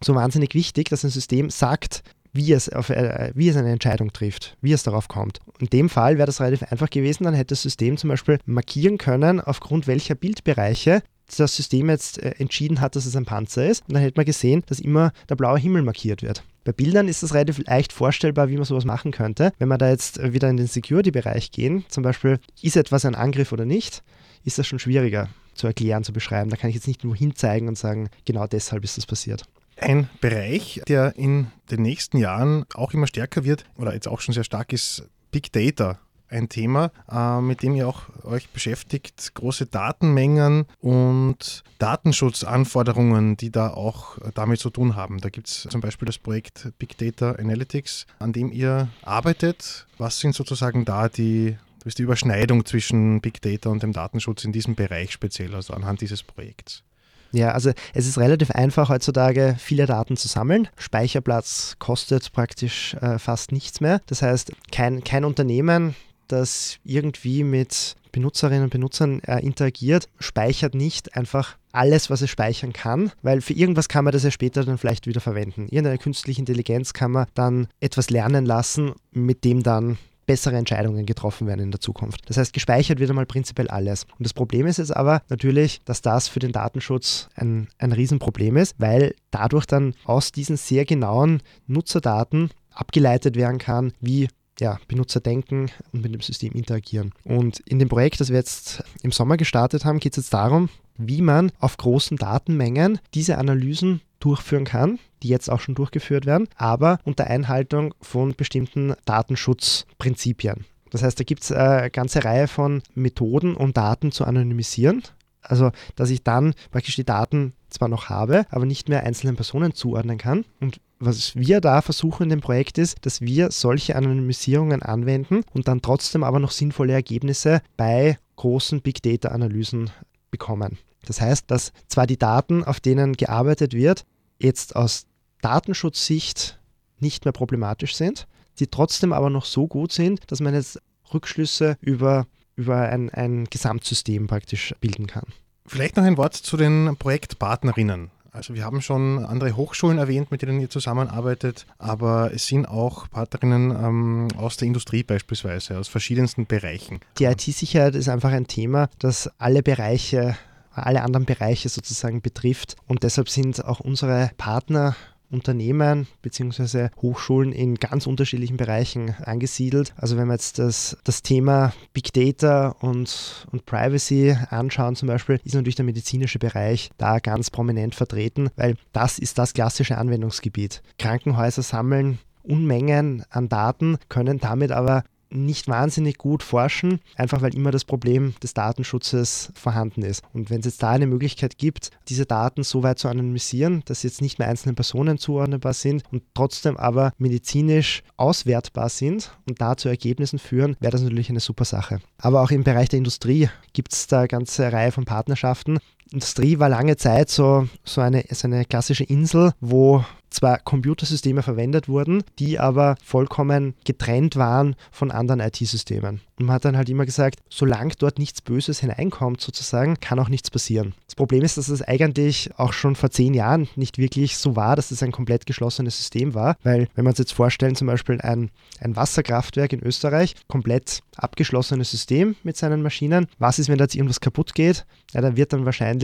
so 0.00 0.14
wahnsinnig 0.14 0.54
wichtig, 0.54 0.88
dass 0.88 1.04
ein 1.04 1.10
System 1.10 1.50
sagt, 1.50 2.02
wie 2.32 2.52
es, 2.52 2.68
auf, 2.68 2.90
äh, 2.90 3.32
wie 3.34 3.48
es 3.48 3.56
eine 3.56 3.72
Entscheidung 3.72 4.12
trifft, 4.12 4.56
wie 4.60 4.72
es 4.72 4.82
darauf 4.82 5.08
kommt. 5.08 5.40
In 5.58 5.66
dem 5.68 5.88
Fall 5.88 6.18
wäre 6.18 6.26
das 6.26 6.40
relativ 6.40 6.70
einfach 6.70 6.90
gewesen, 6.90 7.24
dann 7.24 7.34
hätte 7.34 7.54
das 7.54 7.62
System 7.62 7.96
zum 7.96 8.08
Beispiel 8.08 8.38
markieren 8.44 8.98
können, 8.98 9.40
aufgrund 9.40 9.86
welcher 9.86 10.14
Bildbereiche 10.14 11.02
das 11.36 11.56
System 11.56 11.90
jetzt 11.90 12.22
äh, 12.22 12.34
entschieden 12.38 12.80
hat, 12.80 12.96
dass 12.96 13.06
es 13.06 13.16
ein 13.16 13.24
Panzer 13.24 13.66
ist. 13.66 13.82
Und 13.88 13.94
dann 13.94 14.02
hätte 14.02 14.18
man 14.18 14.26
gesehen, 14.26 14.62
dass 14.66 14.78
immer 14.78 15.12
der 15.28 15.36
blaue 15.36 15.58
Himmel 15.58 15.82
markiert 15.82 16.22
wird. 16.22 16.44
Bei 16.64 16.72
Bildern 16.72 17.08
ist 17.08 17.22
es 17.22 17.34
relativ 17.34 17.58
leicht 17.66 17.92
vorstellbar, 17.92 18.48
wie 18.48 18.56
man 18.56 18.64
sowas 18.64 18.84
machen 18.84 19.12
könnte. 19.12 19.52
Wenn 19.58 19.68
wir 19.68 19.78
da 19.78 19.88
jetzt 19.88 20.20
wieder 20.32 20.50
in 20.50 20.56
den 20.56 20.66
Security-Bereich 20.66 21.50
gehen, 21.50 21.84
zum 21.88 22.02
Beispiel, 22.02 22.40
ist 22.62 22.76
etwas 22.76 23.04
ein 23.04 23.14
Angriff 23.14 23.52
oder 23.52 23.64
nicht, 23.64 24.02
ist 24.44 24.58
das 24.58 24.66
schon 24.66 24.78
schwieriger 24.78 25.28
zu 25.54 25.66
erklären, 25.66 26.04
zu 26.04 26.12
beschreiben. 26.12 26.50
Da 26.50 26.56
kann 26.56 26.70
ich 26.70 26.76
jetzt 26.76 26.86
nicht 26.86 27.04
nur 27.04 27.16
hinzeigen 27.16 27.68
und 27.68 27.78
sagen, 27.78 28.10
genau 28.24 28.46
deshalb 28.46 28.84
ist 28.84 28.96
das 28.96 29.06
passiert. 29.06 29.44
Ein 29.76 30.08
Bereich, 30.20 30.82
der 30.88 31.16
in 31.16 31.48
den 31.70 31.82
nächsten 31.82 32.18
Jahren 32.18 32.64
auch 32.74 32.92
immer 32.92 33.06
stärker 33.06 33.44
wird 33.44 33.64
oder 33.76 33.94
jetzt 33.94 34.08
auch 34.08 34.20
schon 34.20 34.34
sehr 34.34 34.44
stark 34.44 34.72
ist, 34.72 35.08
Big 35.30 35.52
Data 35.52 36.00
ein 36.30 36.48
Thema, 36.48 36.90
äh, 37.10 37.40
mit 37.40 37.62
dem 37.62 37.74
ihr 37.74 37.88
auch 37.88 38.02
euch 38.24 38.48
beschäftigt. 38.50 39.32
Große 39.34 39.66
Datenmengen 39.66 40.66
und 40.80 41.62
Datenschutzanforderungen, 41.78 43.36
die 43.36 43.50
da 43.50 43.70
auch 43.70 44.18
damit 44.34 44.60
zu 44.60 44.70
tun 44.70 44.96
haben. 44.96 45.20
Da 45.20 45.28
gibt 45.28 45.48
es 45.48 45.66
zum 45.70 45.80
Beispiel 45.80 46.06
das 46.06 46.18
Projekt 46.18 46.72
Big 46.78 46.96
Data 46.98 47.32
Analytics, 47.32 48.06
an 48.18 48.32
dem 48.32 48.52
ihr 48.52 48.88
arbeitet. 49.02 49.86
Was 49.98 50.20
sind 50.20 50.34
sozusagen 50.34 50.84
da 50.84 51.08
die, 51.08 51.56
ist 51.84 51.98
die 51.98 52.02
Überschneidung 52.02 52.64
zwischen 52.64 53.20
Big 53.20 53.40
Data 53.40 53.70
und 53.70 53.82
dem 53.82 53.92
Datenschutz 53.92 54.44
in 54.44 54.52
diesem 54.52 54.74
Bereich 54.74 55.12
speziell, 55.12 55.54
also 55.54 55.74
anhand 55.74 56.00
dieses 56.00 56.22
Projekts? 56.22 56.82
Ja, 57.30 57.52
also 57.52 57.72
es 57.92 58.06
ist 58.06 58.18
relativ 58.18 58.50
einfach 58.52 58.88
heutzutage 58.88 59.56
viele 59.58 59.86
Daten 59.86 60.16
zu 60.16 60.28
sammeln. 60.28 60.68
Speicherplatz 60.76 61.76
kostet 61.78 62.32
praktisch 62.32 62.94
äh, 62.94 63.18
fast 63.18 63.52
nichts 63.52 63.80
mehr. 63.80 64.00
Das 64.06 64.22
heißt, 64.22 64.52
kein, 64.72 65.04
kein 65.04 65.24
Unternehmen 65.24 65.94
das 66.28 66.78
irgendwie 66.84 67.44
mit 67.44 67.96
Benutzerinnen 68.12 68.64
und 68.64 68.70
Benutzern 68.70 69.20
äh, 69.20 69.40
interagiert, 69.40 70.08
speichert 70.18 70.74
nicht 70.74 71.16
einfach 71.16 71.56
alles, 71.72 72.10
was 72.10 72.22
es 72.22 72.30
speichern 72.30 72.72
kann, 72.72 73.12
weil 73.22 73.40
für 73.40 73.52
irgendwas 73.52 73.88
kann 73.88 74.04
man 74.04 74.12
das 74.12 74.24
ja 74.24 74.30
später 74.30 74.64
dann 74.64 74.78
vielleicht 74.78 75.06
wieder 75.06 75.20
verwenden. 75.20 75.66
Irgendeine 75.70 75.98
künstliche 75.98 76.40
Intelligenz 76.40 76.92
kann 76.92 77.12
man 77.12 77.26
dann 77.34 77.68
etwas 77.80 78.10
lernen 78.10 78.46
lassen, 78.46 78.92
mit 79.12 79.44
dem 79.44 79.62
dann 79.62 79.98
bessere 80.28 80.56
Entscheidungen 80.56 81.06
getroffen 81.06 81.46
werden 81.46 81.60
in 81.60 81.70
der 81.70 81.80
Zukunft. 81.80 82.28
Das 82.28 82.36
heißt, 82.36 82.52
gespeichert 82.52 83.00
wird 83.00 83.08
einmal 83.08 83.24
prinzipiell 83.24 83.68
alles. 83.68 84.04
Und 84.18 84.26
das 84.26 84.34
Problem 84.34 84.66
ist 84.66 84.76
jetzt 84.76 84.94
aber 84.94 85.22
natürlich, 85.30 85.80
dass 85.86 86.02
das 86.02 86.28
für 86.28 86.38
den 86.38 86.52
Datenschutz 86.52 87.28
ein, 87.34 87.68
ein 87.78 87.92
Riesenproblem 87.92 88.58
ist, 88.58 88.74
weil 88.78 89.14
dadurch 89.30 89.64
dann 89.64 89.94
aus 90.04 90.30
diesen 90.30 90.58
sehr 90.58 90.84
genauen 90.84 91.42
Nutzerdaten 91.66 92.50
abgeleitet 92.70 93.36
werden 93.36 93.58
kann, 93.58 93.92
wie 94.00 94.28
ja, 94.60 94.78
Benutzer 94.88 95.20
denken 95.20 95.70
und 95.92 96.02
mit 96.02 96.12
dem 96.12 96.20
System 96.20 96.52
interagieren. 96.52 97.12
Und 97.24 97.60
in 97.60 97.78
dem 97.78 97.88
Projekt, 97.88 98.20
das 98.20 98.30
wir 98.30 98.36
jetzt 98.36 98.82
im 99.02 99.12
Sommer 99.12 99.36
gestartet 99.36 99.84
haben, 99.84 100.00
geht 100.00 100.12
es 100.12 100.24
jetzt 100.24 100.34
darum, 100.34 100.68
wie 100.96 101.22
man 101.22 101.52
auf 101.58 101.76
großen 101.76 102.16
Datenmengen 102.16 102.98
diese 103.14 103.38
Analysen 103.38 104.00
durchführen 104.20 104.64
kann, 104.64 104.98
die 105.22 105.28
jetzt 105.28 105.48
auch 105.48 105.60
schon 105.60 105.74
durchgeführt 105.74 106.26
werden, 106.26 106.48
aber 106.56 106.98
unter 107.04 107.28
Einhaltung 107.28 107.94
von 108.00 108.34
bestimmten 108.34 108.94
Datenschutzprinzipien. 109.04 110.64
Das 110.90 111.02
heißt, 111.02 111.20
da 111.20 111.24
gibt 111.24 111.44
es 111.44 111.52
eine 111.52 111.90
ganze 111.90 112.24
Reihe 112.24 112.48
von 112.48 112.82
Methoden, 112.94 113.54
um 113.54 113.72
Daten 113.72 114.10
zu 114.10 114.24
anonymisieren. 114.24 115.02
Also, 115.42 115.70
dass 115.96 116.10
ich 116.10 116.22
dann 116.22 116.54
praktisch 116.70 116.96
die 116.96 117.04
Daten 117.04 117.52
zwar 117.70 117.88
noch 117.88 118.08
habe, 118.08 118.46
aber 118.50 118.66
nicht 118.66 118.88
mehr 118.88 119.04
einzelnen 119.04 119.36
Personen 119.36 119.74
zuordnen 119.74 120.18
kann. 120.18 120.44
Und 120.60 120.80
was 120.98 121.36
wir 121.36 121.60
da 121.60 121.80
versuchen 121.82 122.24
in 122.24 122.28
dem 122.30 122.40
Projekt 122.40 122.78
ist, 122.78 122.96
dass 123.06 123.20
wir 123.20 123.50
solche 123.50 123.96
Anonymisierungen 123.96 124.82
anwenden 124.82 125.42
und 125.52 125.68
dann 125.68 125.82
trotzdem 125.82 126.24
aber 126.24 126.40
noch 126.40 126.50
sinnvolle 126.50 126.92
Ergebnisse 126.92 127.62
bei 127.76 128.18
großen 128.36 128.82
Big 128.82 129.02
Data 129.02 129.28
Analysen 129.28 129.90
bekommen. 130.30 130.78
Das 131.06 131.20
heißt, 131.20 131.50
dass 131.50 131.72
zwar 131.86 132.06
die 132.06 132.18
Daten, 132.18 132.64
auf 132.64 132.80
denen 132.80 133.14
gearbeitet 133.14 133.72
wird, 133.72 134.04
jetzt 134.38 134.76
aus 134.76 135.06
Datenschutzsicht 135.40 136.58
nicht 136.98 137.24
mehr 137.24 137.32
problematisch 137.32 137.94
sind, 137.94 138.26
die 138.58 138.66
trotzdem 138.66 139.12
aber 139.12 139.30
noch 139.30 139.44
so 139.44 139.68
gut 139.68 139.92
sind, 139.92 140.30
dass 140.30 140.40
man 140.40 140.54
jetzt 140.54 140.80
Rückschlüsse 141.12 141.76
über, 141.80 142.26
über 142.56 142.80
ein, 142.80 143.08
ein 143.10 143.44
Gesamtsystem 143.44 144.26
praktisch 144.26 144.74
bilden 144.80 145.06
kann. 145.06 145.26
Vielleicht 145.68 145.96
noch 145.96 146.04
ein 146.04 146.16
Wort 146.16 146.34
zu 146.34 146.56
den 146.56 146.96
Projektpartnerinnen. 146.98 148.10
Also 148.32 148.54
wir 148.54 148.64
haben 148.64 148.82
schon 148.82 149.24
andere 149.24 149.56
Hochschulen 149.56 149.98
erwähnt, 149.98 150.30
mit 150.30 150.42
denen 150.42 150.60
ihr 150.60 150.70
zusammenarbeitet, 150.70 151.66
aber 151.78 152.30
es 152.32 152.46
sind 152.46 152.66
auch 152.66 153.10
Partnerinnen 153.10 153.70
ähm, 153.70 154.28
aus 154.36 154.56
der 154.56 154.68
Industrie 154.68 155.02
beispielsweise, 155.02 155.78
aus 155.78 155.88
verschiedensten 155.88 156.46
Bereichen. 156.46 157.00
Die 157.18 157.24
IT-Sicherheit 157.24 157.94
ist 157.94 158.08
einfach 158.08 158.30
ein 158.30 158.46
Thema, 158.46 158.90
das 158.98 159.30
alle 159.38 159.62
Bereiche, 159.62 160.36
alle 160.72 161.02
anderen 161.02 161.26
Bereiche 161.26 161.68
sozusagen 161.68 162.20
betrifft 162.20 162.76
und 162.86 163.02
deshalb 163.02 163.28
sind 163.28 163.64
auch 163.64 163.80
unsere 163.80 164.30
Partner 164.36 164.94
Unternehmen 165.30 166.06
bzw. 166.22 166.88
Hochschulen 167.00 167.52
in 167.52 167.76
ganz 167.76 168.06
unterschiedlichen 168.06 168.56
Bereichen 168.56 169.14
angesiedelt. 169.22 169.94
Also 169.96 170.16
wenn 170.16 170.26
wir 170.26 170.34
jetzt 170.34 170.58
das, 170.58 170.96
das 171.04 171.22
Thema 171.22 171.72
Big 171.92 172.12
Data 172.12 172.76
und, 172.80 173.46
und 173.52 173.66
Privacy 173.66 174.36
anschauen 174.50 174.96
zum 174.96 175.08
Beispiel, 175.08 175.40
ist 175.44 175.54
natürlich 175.54 175.76
der 175.76 175.84
medizinische 175.84 176.38
Bereich 176.38 176.90
da 176.98 177.18
ganz 177.18 177.50
prominent 177.50 177.94
vertreten, 177.94 178.50
weil 178.56 178.76
das 178.92 179.18
ist 179.18 179.38
das 179.38 179.52
klassische 179.52 179.98
Anwendungsgebiet. 179.98 180.82
Krankenhäuser 180.98 181.62
sammeln 181.62 182.18
Unmengen 182.42 183.24
an 183.30 183.48
Daten, 183.48 183.98
können 184.08 184.38
damit 184.38 184.72
aber 184.72 185.04
nicht 185.30 185.68
wahnsinnig 185.68 186.18
gut 186.18 186.42
forschen, 186.42 187.00
einfach 187.16 187.42
weil 187.42 187.54
immer 187.54 187.70
das 187.70 187.84
Problem 187.84 188.34
des 188.42 188.54
Datenschutzes 188.54 189.52
vorhanden 189.54 190.02
ist. 190.02 190.22
Und 190.32 190.50
wenn 190.50 190.60
es 190.60 190.66
jetzt 190.66 190.82
da 190.82 190.90
eine 190.90 191.06
Möglichkeit 191.06 191.58
gibt, 191.58 191.90
diese 192.08 192.26
Daten 192.26 192.62
so 192.62 192.82
weit 192.82 192.98
zu 192.98 193.08
anonymisieren, 193.08 193.82
dass 193.86 194.00
sie 194.00 194.08
jetzt 194.08 194.22
nicht 194.22 194.38
mehr 194.38 194.48
einzelnen 194.48 194.74
Personen 194.74 195.18
zuordnenbar 195.18 195.74
sind 195.74 196.02
und 196.10 196.22
trotzdem 196.34 196.76
aber 196.76 197.12
medizinisch 197.18 198.02
auswertbar 198.16 198.88
sind 198.88 199.32
und 199.46 199.60
da 199.60 199.76
zu 199.76 199.88
Ergebnissen 199.88 200.38
führen, 200.38 200.76
wäre 200.80 200.92
das 200.92 201.02
natürlich 201.02 201.30
eine 201.30 201.40
super 201.40 201.64
Sache. 201.64 202.00
Aber 202.18 202.42
auch 202.42 202.50
im 202.50 202.64
Bereich 202.64 202.88
der 202.88 202.98
Industrie 202.98 203.48
gibt 203.72 203.92
es 203.92 204.06
da 204.06 204.20
eine 204.20 204.28
ganze 204.28 204.72
Reihe 204.72 204.92
von 204.92 205.04
Partnerschaften. 205.04 205.78
Industrie 206.12 206.58
war 206.58 206.68
lange 206.68 206.96
Zeit 206.96 207.28
so, 207.28 207.68
so, 207.84 208.00
eine, 208.00 208.24
so 208.30 208.48
eine 208.48 208.64
klassische 208.64 209.04
Insel, 209.04 209.52
wo 209.60 210.04
zwar 210.30 210.58
Computersysteme 210.58 211.42
verwendet 211.42 211.88
wurden, 211.88 212.22
die 212.38 212.58
aber 212.58 212.96
vollkommen 213.02 213.74
getrennt 213.84 214.36
waren 214.36 214.76
von 214.90 215.10
anderen 215.10 215.40
IT-Systemen. 215.40 216.20
Und 216.38 216.46
man 216.46 216.54
hat 216.54 216.64
dann 216.64 216.76
halt 216.76 216.88
immer 216.88 217.06
gesagt, 217.06 217.40
solange 217.48 217.94
dort 217.98 218.18
nichts 218.18 218.42
Böses 218.42 218.80
hineinkommt, 218.80 219.40
sozusagen, 219.40 219.98
kann 220.00 220.18
auch 220.18 220.28
nichts 220.28 220.50
passieren. 220.50 220.94
Das 221.06 221.16
Problem 221.16 221.42
ist, 221.42 221.56
dass 221.56 221.68
es 221.68 221.82
eigentlich 221.82 222.50
auch 222.56 222.72
schon 222.72 222.94
vor 222.94 223.10
zehn 223.10 223.34
Jahren 223.34 223.68
nicht 223.74 223.98
wirklich 223.98 224.36
so 224.36 224.54
war, 224.54 224.76
dass 224.76 224.90
es 224.90 225.02
ein 225.02 225.10
komplett 225.12 225.46
geschlossenes 225.46 225.96
System 225.96 226.34
war, 226.34 226.56
weil 226.62 226.88
wenn 226.94 227.04
wir 227.04 227.10
uns 227.10 227.18
jetzt 227.18 227.32
vorstellen, 227.32 227.74
zum 227.74 227.88
Beispiel 227.88 228.20
ein, 228.20 228.50
ein 228.80 228.94
Wasserkraftwerk 228.94 229.72
in 229.72 229.82
Österreich, 229.82 230.36
komplett 230.46 231.00
abgeschlossenes 231.16 231.90
System 231.90 232.36
mit 232.44 232.56
seinen 232.56 232.82
Maschinen, 232.82 233.26
was 233.38 233.58
ist, 233.58 233.68
wenn 233.68 233.78
da 233.78 233.84
jetzt 233.84 233.96
irgendwas 233.96 234.20
kaputt 234.20 234.54
geht? 234.54 234.86
Ja, 235.12 235.20
dann 235.20 235.36
wird 235.36 235.52
dann 235.52 235.64
wahrscheinlich 235.64 235.97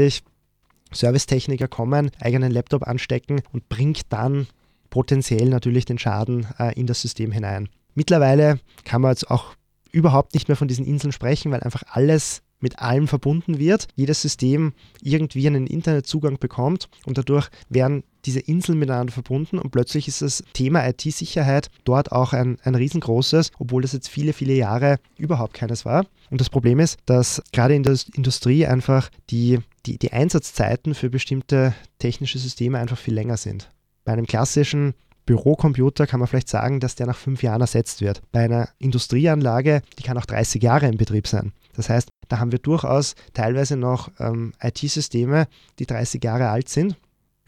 Servicetechniker 0.92 1.68
kommen, 1.68 2.11
eigenen 2.20 2.52
Laptop 2.52 2.87
anstecken 2.87 3.42
und 3.52 3.68
bringt 3.68 4.12
dann 4.12 4.46
potenziell 4.90 5.48
natürlich 5.48 5.85
den 5.85 5.98
Schaden 5.98 6.46
äh, 6.59 6.78
in 6.78 6.87
das 6.87 7.02
System 7.02 7.33
hinein. 7.33 7.68
Mittlerweile 7.94 8.61
kann 8.85 9.02
man 9.02 9.11
jetzt 9.11 9.30
auch 9.30 9.57
überhaupt 9.90 10.35
nicht 10.35 10.48
mehr 10.48 10.57
von 10.57 10.68
diesen 10.68 10.87
Inseln 10.87 11.12
sprechen, 11.12 11.50
weil 11.52 11.61
einfach 11.61 11.83
alles 11.88 12.42
mit 12.60 12.78
allem 12.78 13.08
verbunden 13.08 13.58
wird, 13.58 13.88
jedes 13.94 14.22
System 14.22 14.72
irgendwie 15.02 15.46
einen 15.46 15.66
Internetzugang 15.66 16.38
bekommt 16.38 16.88
und 17.04 17.18
dadurch 17.18 17.48
werden 17.68 18.04
diese 18.24 18.40
Inseln 18.40 18.78
miteinander 18.78 19.12
verbunden 19.12 19.58
und 19.58 19.70
plötzlich 19.70 20.08
ist 20.08 20.22
das 20.22 20.42
Thema 20.54 20.86
IT-Sicherheit 20.88 21.70
dort 21.84 22.12
auch 22.12 22.32
ein, 22.32 22.58
ein 22.62 22.74
riesengroßes, 22.74 23.50
obwohl 23.58 23.82
das 23.82 23.92
jetzt 23.92 24.08
viele, 24.08 24.32
viele 24.32 24.54
Jahre 24.54 24.98
überhaupt 25.18 25.54
keines 25.54 25.84
war. 25.84 26.06
Und 26.30 26.40
das 26.40 26.50
Problem 26.50 26.80
ist, 26.80 26.98
dass 27.06 27.42
gerade 27.52 27.74
in 27.74 27.82
der 27.82 27.98
Industrie 28.14 28.66
einfach 28.66 29.10
die, 29.30 29.58
die, 29.86 29.98
die 29.98 30.12
Einsatzzeiten 30.12 30.94
für 30.94 31.10
bestimmte 31.10 31.74
technische 31.98 32.38
Systeme 32.38 32.78
einfach 32.78 32.98
viel 32.98 33.14
länger 33.14 33.36
sind. 33.36 33.70
Bei 34.04 34.12
einem 34.12 34.26
klassischen 34.26 34.94
Bürocomputer 35.26 36.06
kann 36.06 36.20
man 36.20 36.26
vielleicht 36.26 36.48
sagen, 36.48 36.80
dass 36.80 36.94
der 36.94 37.06
nach 37.06 37.16
fünf 37.16 37.42
Jahren 37.42 37.60
ersetzt 37.60 38.00
wird. 38.00 38.22
Bei 38.32 38.44
einer 38.44 38.68
Industrieanlage, 38.78 39.82
die 39.98 40.02
kann 40.02 40.18
auch 40.18 40.26
30 40.26 40.62
Jahre 40.62 40.87
in 40.87 40.96
Betrieb 40.96 41.26
sein. 41.26 41.52
Das 41.74 41.88
heißt, 41.88 42.08
da 42.28 42.38
haben 42.38 42.52
wir 42.52 42.58
durchaus 42.58 43.14
teilweise 43.32 43.76
noch 43.76 44.10
ähm, 44.18 44.52
IT-Systeme, 44.60 45.46
die 45.78 45.87
30 45.87 46.22
Jahre 46.22 46.48
alt 46.48 46.68
sind. 46.68 46.96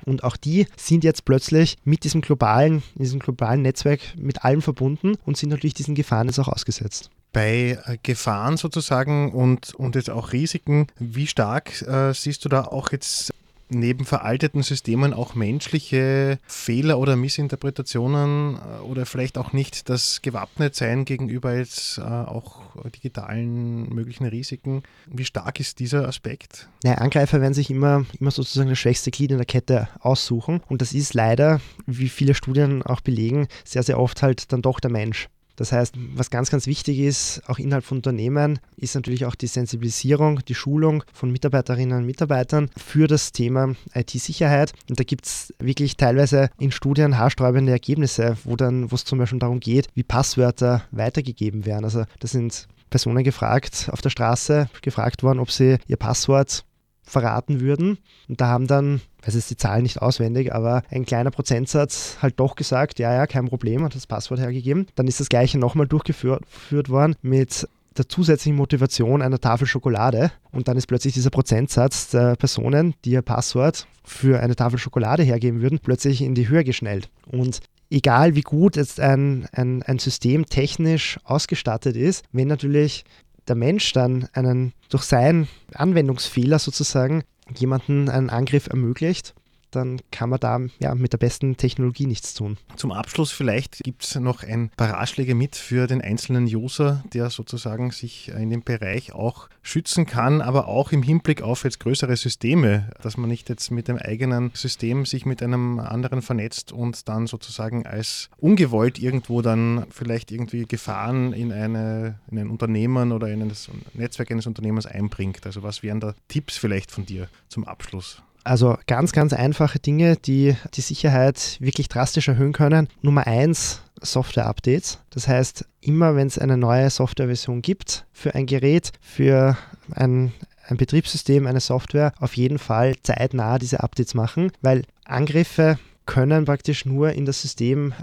Und 0.04 0.24
auch 0.24 0.36
die 0.36 0.66
sind 0.76 1.04
jetzt 1.04 1.24
plötzlich 1.24 1.76
mit 1.84 2.04
diesem 2.04 2.20
globalen, 2.20 2.82
diesem 2.94 3.18
globalen 3.18 3.62
Netzwerk 3.62 4.00
mit 4.16 4.44
allem 4.44 4.62
verbunden 4.62 5.14
und 5.24 5.36
sind 5.36 5.48
natürlich 5.50 5.74
diesen 5.74 5.94
Gefahren 5.94 6.26
jetzt 6.26 6.38
auch 6.38 6.48
ausgesetzt 6.48 7.10
bei 7.36 7.78
äh, 7.84 7.98
Gefahren 8.02 8.56
sozusagen 8.56 9.30
und, 9.30 9.74
und 9.74 9.94
jetzt 9.94 10.08
auch 10.08 10.32
Risiken, 10.32 10.86
wie 10.98 11.26
stark 11.26 11.82
äh, 11.82 12.14
siehst 12.14 12.46
du 12.46 12.48
da 12.48 12.62
auch 12.64 12.92
jetzt 12.92 13.30
neben 13.68 14.04
veralteten 14.04 14.62
Systemen 14.62 15.12
auch 15.12 15.34
menschliche 15.34 16.38
Fehler 16.46 16.98
oder 16.98 17.16
Missinterpretationen 17.16 18.56
äh, 18.56 18.82
oder 18.82 19.06
vielleicht 19.06 19.38
auch 19.38 19.52
nicht 19.52 19.88
das 19.88 20.22
Gewappnetsein 20.22 21.04
gegenüber 21.04 21.56
jetzt 21.56 21.98
äh, 21.98 22.02
auch 22.02 22.62
digitalen 22.90 23.88
möglichen 23.88 24.26
Risiken. 24.26 24.82
Wie 25.06 25.24
stark 25.24 25.60
ist 25.60 25.78
dieser 25.78 26.06
Aspekt? 26.08 26.68
Naja, 26.84 26.98
Angreifer 26.98 27.40
werden 27.40 27.54
sich 27.54 27.70
immer, 27.70 28.04
immer 28.20 28.30
sozusagen 28.30 28.70
das 28.70 28.78
schwächste 28.78 29.10
Glied 29.10 29.30
in 29.30 29.38
der 29.38 29.46
Kette 29.46 29.88
aussuchen 30.00 30.60
und 30.68 30.82
das 30.82 30.92
ist 30.92 31.14
leider, 31.14 31.60
wie 31.86 32.08
viele 32.08 32.34
Studien 32.34 32.82
auch 32.82 33.00
belegen, 33.00 33.48
sehr, 33.64 33.82
sehr 33.82 33.98
oft 33.98 34.22
halt 34.22 34.52
dann 34.52 34.62
doch 34.62 34.80
der 34.80 34.90
Mensch. 34.90 35.28
Das 35.56 35.72
heißt, 35.72 35.94
was 36.14 36.30
ganz, 36.30 36.50
ganz 36.50 36.66
wichtig 36.66 36.98
ist, 36.98 37.42
auch 37.46 37.58
innerhalb 37.58 37.84
von 37.84 37.98
Unternehmen, 37.98 38.58
ist 38.76 38.94
natürlich 38.94 39.24
auch 39.24 39.34
die 39.34 39.46
Sensibilisierung, 39.46 40.44
die 40.44 40.54
Schulung 40.54 41.02
von 41.12 41.30
Mitarbeiterinnen 41.30 41.98
und 41.98 42.06
Mitarbeitern 42.06 42.70
für 42.76 43.06
das 43.06 43.32
Thema 43.32 43.74
IT-Sicherheit. 43.94 44.72
Und 44.88 45.00
da 45.00 45.04
gibt 45.04 45.26
es 45.26 45.54
wirklich 45.58 45.96
teilweise 45.96 46.50
in 46.58 46.70
Studien 46.70 47.18
haarsträubende 47.18 47.72
Ergebnisse, 47.72 48.36
wo 48.44 48.56
dann, 48.56 48.90
wo 48.90 48.94
es 48.94 49.04
zum 49.04 49.18
Beispiel 49.18 49.38
darum 49.38 49.60
geht, 49.60 49.88
wie 49.94 50.02
Passwörter 50.02 50.82
weitergegeben 50.90 51.66
werden. 51.66 51.84
Also 51.84 52.04
das 52.20 52.32
sind 52.32 52.68
Personen 52.90 53.24
gefragt 53.24 53.88
auf 53.92 54.00
der 54.00 54.10
Straße, 54.10 54.68
gefragt 54.82 55.22
worden, 55.22 55.40
ob 55.40 55.50
sie 55.50 55.78
ihr 55.86 55.96
Passwort 55.96 56.64
verraten 57.06 57.60
würden. 57.60 57.98
Und 58.28 58.40
da 58.40 58.48
haben 58.48 58.66
dann, 58.66 59.00
ich 59.20 59.28
weiß 59.28 59.34
jetzt 59.34 59.50
die 59.50 59.56
Zahlen 59.56 59.84
nicht 59.84 60.02
auswendig, 60.02 60.52
aber 60.52 60.82
ein 60.90 61.06
kleiner 61.06 61.30
Prozentsatz 61.30 62.18
halt 62.20 62.38
doch 62.38 62.56
gesagt, 62.56 62.98
ja, 62.98 63.14
ja, 63.14 63.26
kein 63.26 63.46
Problem, 63.46 63.84
hat 63.84 63.94
das 63.94 64.06
Passwort 64.06 64.40
hergegeben. 64.40 64.86
Dann 64.96 65.08
ist 65.08 65.20
das 65.20 65.28
gleiche 65.28 65.58
nochmal 65.58 65.86
durchgeführt 65.86 66.88
worden 66.90 67.14
mit 67.22 67.66
der 67.96 68.08
zusätzlichen 68.08 68.56
Motivation 68.56 69.22
einer 69.22 69.40
Tafel 69.40 69.66
Schokolade 69.66 70.30
und 70.52 70.68
dann 70.68 70.76
ist 70.76 70.86
plötzlich 70.86 71.14
dieser 71.14 71.30
Prozentsatz 71.30 72.10
der 72.10 72.36
Personen, 72.36 72.94
die 73.04 73.12
ihr 73.12 73.22
Passwort 73.22 73.86
für 74.04 74.40
eine 74.40 74.54
Tafel 74.54 74.78
Schokolade 74.78 75.22
hergeben 75.22 75.62
würden, 75.62 75.78
plötzlich 75.78 76.20
in 76.20 76.34
die 76.34 76.48
Höhe 76.48 76.64
geschnellt. 76.64 77.08
Und 77.26 77.60
egal 77.90 78.34
wie 78.34 78.42
gut 78.42 78.76
jetzt 78.76 79.00
ein, 79.00 79.48
ein, 79.52 79.82
ein 79.82 79.98
System 79.98 80.46
technisch 80.46 81.18
ausgestattet 81.24 81.96
ist, 81.96 82.24
wenn 82.32 82.48
natürlich 82.48 83.04
der 83.48 83.56
Mensch 83.56 83.92
dann 83.92 84.28
einen 84.32 84.72
durch 84.88 85.04
seinen 85.04 85.48
Anwendungsfehler 85.74 86.58
sozusagen 86.58 87.24
jemanden 87.56 88.08
einen 88.08 88.30
Angriff 88.30 88.66
ermöglicht, 88.66 89.34
dann 89.76 90.00
kann 90.10 90.30
man 90.30 90.40
da 90.40 90.60
ja, 90.80 90.94
mit 90.94 91.12
der 91.12 91.18
besten 91.18 91.56
Technologie 91.56 92.06
nichts 92.06 92.34
tun. 92.34 92.56
Zum 92.76 92.92
Abschluss 92.92 93.30
vielleicht 93.30 93.84
gibt 93.84 94.04
es 94.04 94.14
noch 94.16 94.42
ein 94.42 94.70
paar 94.76 94.90
Ratschläge 94.90 95.34
mit 95.34 95.56
für 95.56 95.86
den 95.86 96.00
einzelnen 96.00 96.44
User, 96.44 97.04
der 97.12 97.30
sozusagen 97.30 97.90
sich 97.90 98.28
in 98.28 98.50
dem 98.50 98.62
Bereich 98.62 99.12
auch 99.12 99.48
schützen 99.62 100.06
kann, 100.06 100.40
aber 100.40 100.68
auch 100.68 100.92
im 100.92 101.02
Hinblick 101.02 101.42
auf 101.42 101.64
jetzt 101.64 101.80
größere 101.80 102.16
Systeme, 102.16 102.90
dass 103.02 103.16
man 103.16 103.28
nicht 103.28 103.48
jetzt 103.48 103.70
mit 103.70 103.88
dem 103.88 103.98
eigenen 103.98 104.50
System 104.54 105.04
sich 105.04 105.26
mit 105.26 105.42
einem 105.42 105.78
anderen 105.78 106.22
vernetzt 106.22 106.72
und 106.72 107.08
dann 107.08 107.26
sozusagen 107.26 107.86
als 107.86 108.30
ungewollt 108.38 108.98
irgendwo 108.98 109.42
dann 109.42 109.86
vielleicht 109.90 110.30
irgendwie 110.30 110.64
Gefahren 110.64 111.32
in, 111.32 111.52
eine, 111.52 112.18
in 112.30 112.38
ein 112.38 112.48
Unternehmen 112.48 113.12
oder 113.12 113.28
in 113.28 113.42
ein 113.42 113.52
Netzwerk 113.94 114.30
eines 114.30 114.46
Unternehmens 114.46 114.86
einbringt. 114.86 115.44
Also 115.44 115.62
was 115.62 115.82
wären 115.82 116.00
da 116.00 116.14
Tipps 116.28 116.56
vielleicht 116.56 116.90
von 116.90 117.04
dir 117.04 117.28
zum 117.48 117.64
Abschluss? 117.64 118.22
Also 118.46 118.78
ganz, 118.86 119.10
ganz 119.10 119.32
einfache 119.32 119.80
Dinge, 119.80 120.14
die 120.14 120.54
die 120.74 120.80
Sicherheit 120.80 121.56
wirklich 121.58 121.88
drastisch 121.88 122.28
erhöhen 122.28 122.52
können. 122.52 122.86
Nummer 123.02 123.26
eins, 123.26 123.82
Software-Updates. 124.00 125.00
Das 125.10 125.26
heißt, 125.26 125.64
immer 125.80 126.14
wenn 126.14 126.28
es 126.28 126.38
eine 126.38 126.56
neue 126.56 126.88
Softwareversion 126.88 127.60
gibt 127.60 128.06
für 128.12 128.36
ein 128.36 128.46
Gerät, 128.46 128.92
für 129.00 129.56
ein, 129.90 130.32
ein 130.68 130.76
Betriebssystem, 130.76 131.48
eine 131.48 131.58
Software, 131.58 132.12
auf 132.20 132.36
jeden 132.36 132.60
Fall 132.60 132.94
zeitnah 133.02 133.58
diese 133.58 133.82
Updates 133.82 134.14
machen, 134.14 134.52
weil 134.62 134.82
Angriffe 135.04 135.80
können 136.06 136.44
praktisch 136.44 136.86
nur 136.86 137.14
in 137.14 137.24
das 137.24 137.42
System 137.42 137.94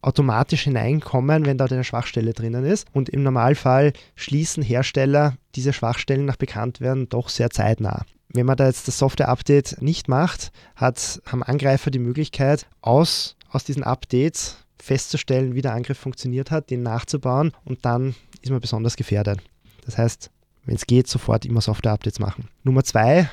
automatisch 0.00 0.62
hineinkommen, 0.62 1.46
wenn 1.46 1.58
da 1.58 1.66
eine 1.66 1.84
Schwachstelle 1.84 2.32
drinnen 2.32 2.64
ist. 2.64 2.88
Und 2.92 3.08
im 3.08 3.22
Normalfall 3.22 3.92
schließen 4.16 4.64
Hersteller 4.64 5.36
diese 5.54 5.72
Schwachstellen 5.72 6.24
nach 6.24 6.34
Bekanntwerden 6.34 7.08
doch 7.08 7.28
sehr 7.28 7.50
zeitnah. 7.50 8.04
Wenn 8.32 8.46
man 8.46 8.56
da 8.56 8.66
jetzt 8.66 8.88
das 8.88 8.98
Software-Update 8.98 9.82
nicht 9.82 10.08
macht, 10.08 10.52
hat, 10.74 11.20
haben 11.26 11.42
Angreifer 11.42 11.90
die 11.90 11.98
Möglichkeit, 11.98 12.66
aus, 12.80 13.36
aus 13.50 13.64
diesen 13.64 13.82
Updates 13.82 14.56
festzustellen, 14.82 15.54
wie 15.54 15.62
der 15.62 15.74
Angriff 15.74 15.98
funktioniert 15.98 16.50
hat, 16.50 16.70
den 16.70 16.82
nachzubauen 16.82 17.52
und 17.64 17.84
dann 17.84 18.14
ist 18.40 18.50
man 18.50 18.60
besonders 18.60 18.96
gefährdet. 18.96 19.40
Das 19.84 19.98
heißt, 19.98 20.30
wenn 20.64 20.76
es 20.76 20.86
geht, 20.86 21.08
sofort 21.08 21.44
immer 21.44 21.60
Software-Updates 21.60 22.18
machen. 22.18 22.48
Nummer 22.62 22.84
zwei, 22.84 23.28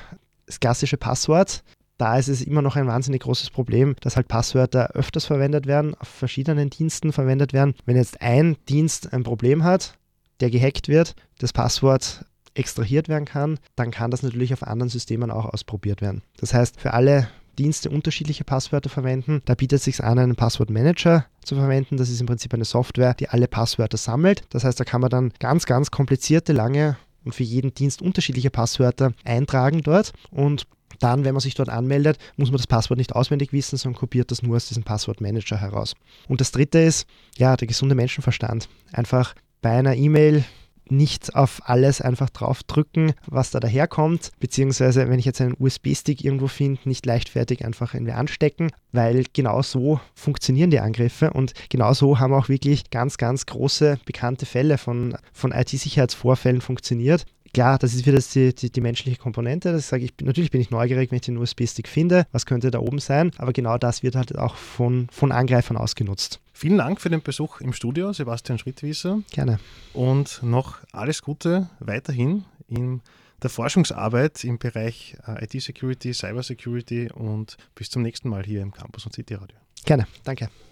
das 0.45 0.59
klassische 0.59 0.97
Passwort. 0.97 1.63
Da 1.97 2.17
ist 2.17 2.29
es 2.29 2.41
immer 2.41 2.61
noch 2.61 2.75
ein 2.75 2.87
wahnsinnig 2.87 3.23
großes 3.23 3.49
Problem, 3.49 3.95
dass 4.01 4.15
halt 4.15 4.27
Passwörter 4.27 4.91
öfters 4.91 5.25
verwendet 5.25 5.67
werden, 5.67 5.95
auf 5.95 6.07
verschiedenen 6.07 6.69
Diensten 6.69 7.11
verwendet 7.11 7.51
werden. 7.51 7.75
Wenn 7.85 7.97
jetzt 7.97 8.21
ein 8.21 8.57
Dienst 8.69 9.11
ein 9.11 9.23
Problem 9.23 9.63
hat, 9.63 9.97
der 10.39 10.49
gehackt 10.49 10.87
wird, 10.87 11.15
das 11.39 11.51
Passwort 11.51 12.25
extrahiert 12.59 13.09
werden 13.09 13.25
kann, 13.25 13.59
dann 13.75 13.91
kann 13.91 14.11
das 14.11 14.21
natürlich 14.21 14.53
auf 14.53 14.63
anderen 14.63 14.89
Systemen 14.89 15.31
auch 15.31 15.45
ausprobiert 15.45 16.01
werden. 16.01 16.21
Das 16.37 16.53
heißt, 16.53 16.79
für 16.79 16.93
alle 16.93 17.29
Dienste 17.57 17.89
unterschiedliche 17.89 18.45
Passwörter 18.45 18.89
verwenden. 18.89 19.41
Da 19.45 19.53
bietet 19.53 19.79
es 19.79 19.83
sich 19.83 20.01
an, 20.01 20.17
einen 20.17 20.37
Passwortmanager 20.37 21.25
zu 21.43 21.55
verwenden. 21.55 21.97
Das 21.97 22.09
ist 22.09 22.21
im 22.21 22.27
Prinzip 22.27 22.53
eine 22.53 22.63
Software, 22.63 23.13
die 23.13 23.27
alle 23.27 23.49
Passwörter 23.49 23.97
sammelt. 23.97 24.43
Das 24.49 24.63
heißt, 24.63 24.79
da 24.79 24.85
kann 24.85 25.01
man 25.01 25.09
dann 25.09 25.33
ganz, 25.39 25.65
ganz 25.65 25.91
komplizierte, 25.91 26.53
lange 26.53 26.97
und 27.25 27.35
für 27.35 27.43
jeden 27.43 27.73
Dienst 27.73 28.01
unterschiedliche 28.01 28.49
Passwörter 28.49 29.11
eintragen 29.25 29.81
dort 29.81 30.13
und 30.31 30.67
dann, 30.99 31.23
wenn 31.23 31.33
man 31.33 31.41
sich 31.41 31.53
dort 31.53 31.69
anmeldet, 31.69 32.17
muss 32.35 32.49
man 32.49 32.57
das 32.57 32.67
Passwort 32.67 32.97
nicht 32.97 33.15
auswendig 33.15 33.53
wissen, 33.53 33.77
sondern 33.77 33.99
kopiert 33.99 34.31
das 34.31 34.41
nur 34.41 34.55
aus 34.55 34.67
diesem 34.67 34.83
Passwortmanager 34.83 35.57
heraus. 35.57 35.93
Und 36.27 36.41
das 36.41 36.51
dritte 36.51 36.79
ist, 36.79 37.07
ja, 37.37 37.55
der 37.55 37.67
gesunde 37.67 37.95
Menschenverstand. 37.95 38.67
Einfach 38.91 39.35
bei 39.61 39.71
einer 39.71 39.95
E-Mail 39.95 40.43
nicht 40.91 41.35
auf 41.35 41.61
alles 41.65 42.01
einfach 42.01 42.29
draufdrücken, 42.29 43.13
was 43.27 43.51
da 43.51 43.59
daherkommt, 43.59 44.31
beziehungsweise 44.39 45.09
wenn 45.09 45.19
ich 45.19 45.25
jetzt 45.25 45.41
einen 45.41 45.55
USB-Stick 45.57 46.23
irgendwo 46.23 46.47
finde, 46.47 46.81
nicht 46.85 47.05
leichtfertig 47.05 47.65
einfach 47.65 47.93
irgendwie 47.93 48.13
anstecken, 48.13 48.71
weil 48.91 49.25
genau 49.33 49.61
so 49.61 49.99
funktionieren 50.13 50.71
die 50.71 50.79
Angriffe 50.79 51.31
und 51.31 51.53
genau 51.69 51.93
so 51.93 52.19
haben 52.19 52.33
auch 52.33 52.49
wirklich 52.49 52.89
ganz, 52.89 53.17
ganz 53.17 53.45
große 53.45 53.99
bekannte 54.05 54.45
Fälle 54.45 54.77
von, 54.77 55.17
von 55.33 55.51
IT-Sicherheitsvorfällen 55.51 56.61
funktioniert 56.61 57.25
klar, 57.53 57.77
das 57.77 57.93
ist 57.93 58.05
wieder 58.05 58.19
die, 58.19 58.53
die, 58.53 58.71
die 58.71 58.81
menschliche 58.81 59.17
Komponente. 59.17 59.71
Das 59.71 59.89
sage 59.89 60.05
ich, 60.05 60.13
natürlich 60.21 60.51
bin 60.51 60.61
ich 60.61 60.71
neugierig, 60.71 61.11
wenn 61.11 61.17
ich 61.17 61.23
den 61.23 61.37
USB-Stick 61.37 61.87
finde, 61.87 62.25
was 62.31 62.45
könnte 62.45 62.71
da 62.71 62.79
oben 62.79 62.99
sein, 62.99 63.31
aber 63.37 63.53
genau 63.53 63.77
das 63.77 64.03
wird 64.03 64.15
halt 64.15 64.37
auch 64.37 64.55
von, 64.55 65.07
von 65.11 65.31
Angreifern 65.31 65.77
ausgenutzt. 65.77 66.39
Vielen 66.53 66.77
Dank 66.77 66.99
für 66.99 67.09
den 67.09 67.21
Besuch 67.21 67.61
im 67.61 67.73
Studio, 67.73 68.11
Sebastian 68.11 68.59
Schrittwieser. 68.59 69.21
Gerne. 69.31 69.59
Und 69.93 70.41
noch 70.43 70.79
alles 70.91 71.21
Gute 71.21 71.69
weiterhin 71.79 72.43
in 72.67 73.01
der 73.41 73.49
Forschungsarbeit 73.49 74.43
im 74.43 74.57
Bereich 74.57 75.15
äh, 75.25 75.45
IT-Security, 75.45 76.13
Cybersecurity 76.13 77.11
und 77.13 77.57
bis 77.75 77.89
zum 77.89 78.01
nächsten 78.01 78.29
Mal 78.29 78.43
hier 78.43 78.61
im 78.61 78.71
Campus 78.71 79.05
und 79.05 79.15
City 79.15 79.35
Radio. 79.35 79.57
Gerne, 79.85 80.07
danke. 80.23 80.49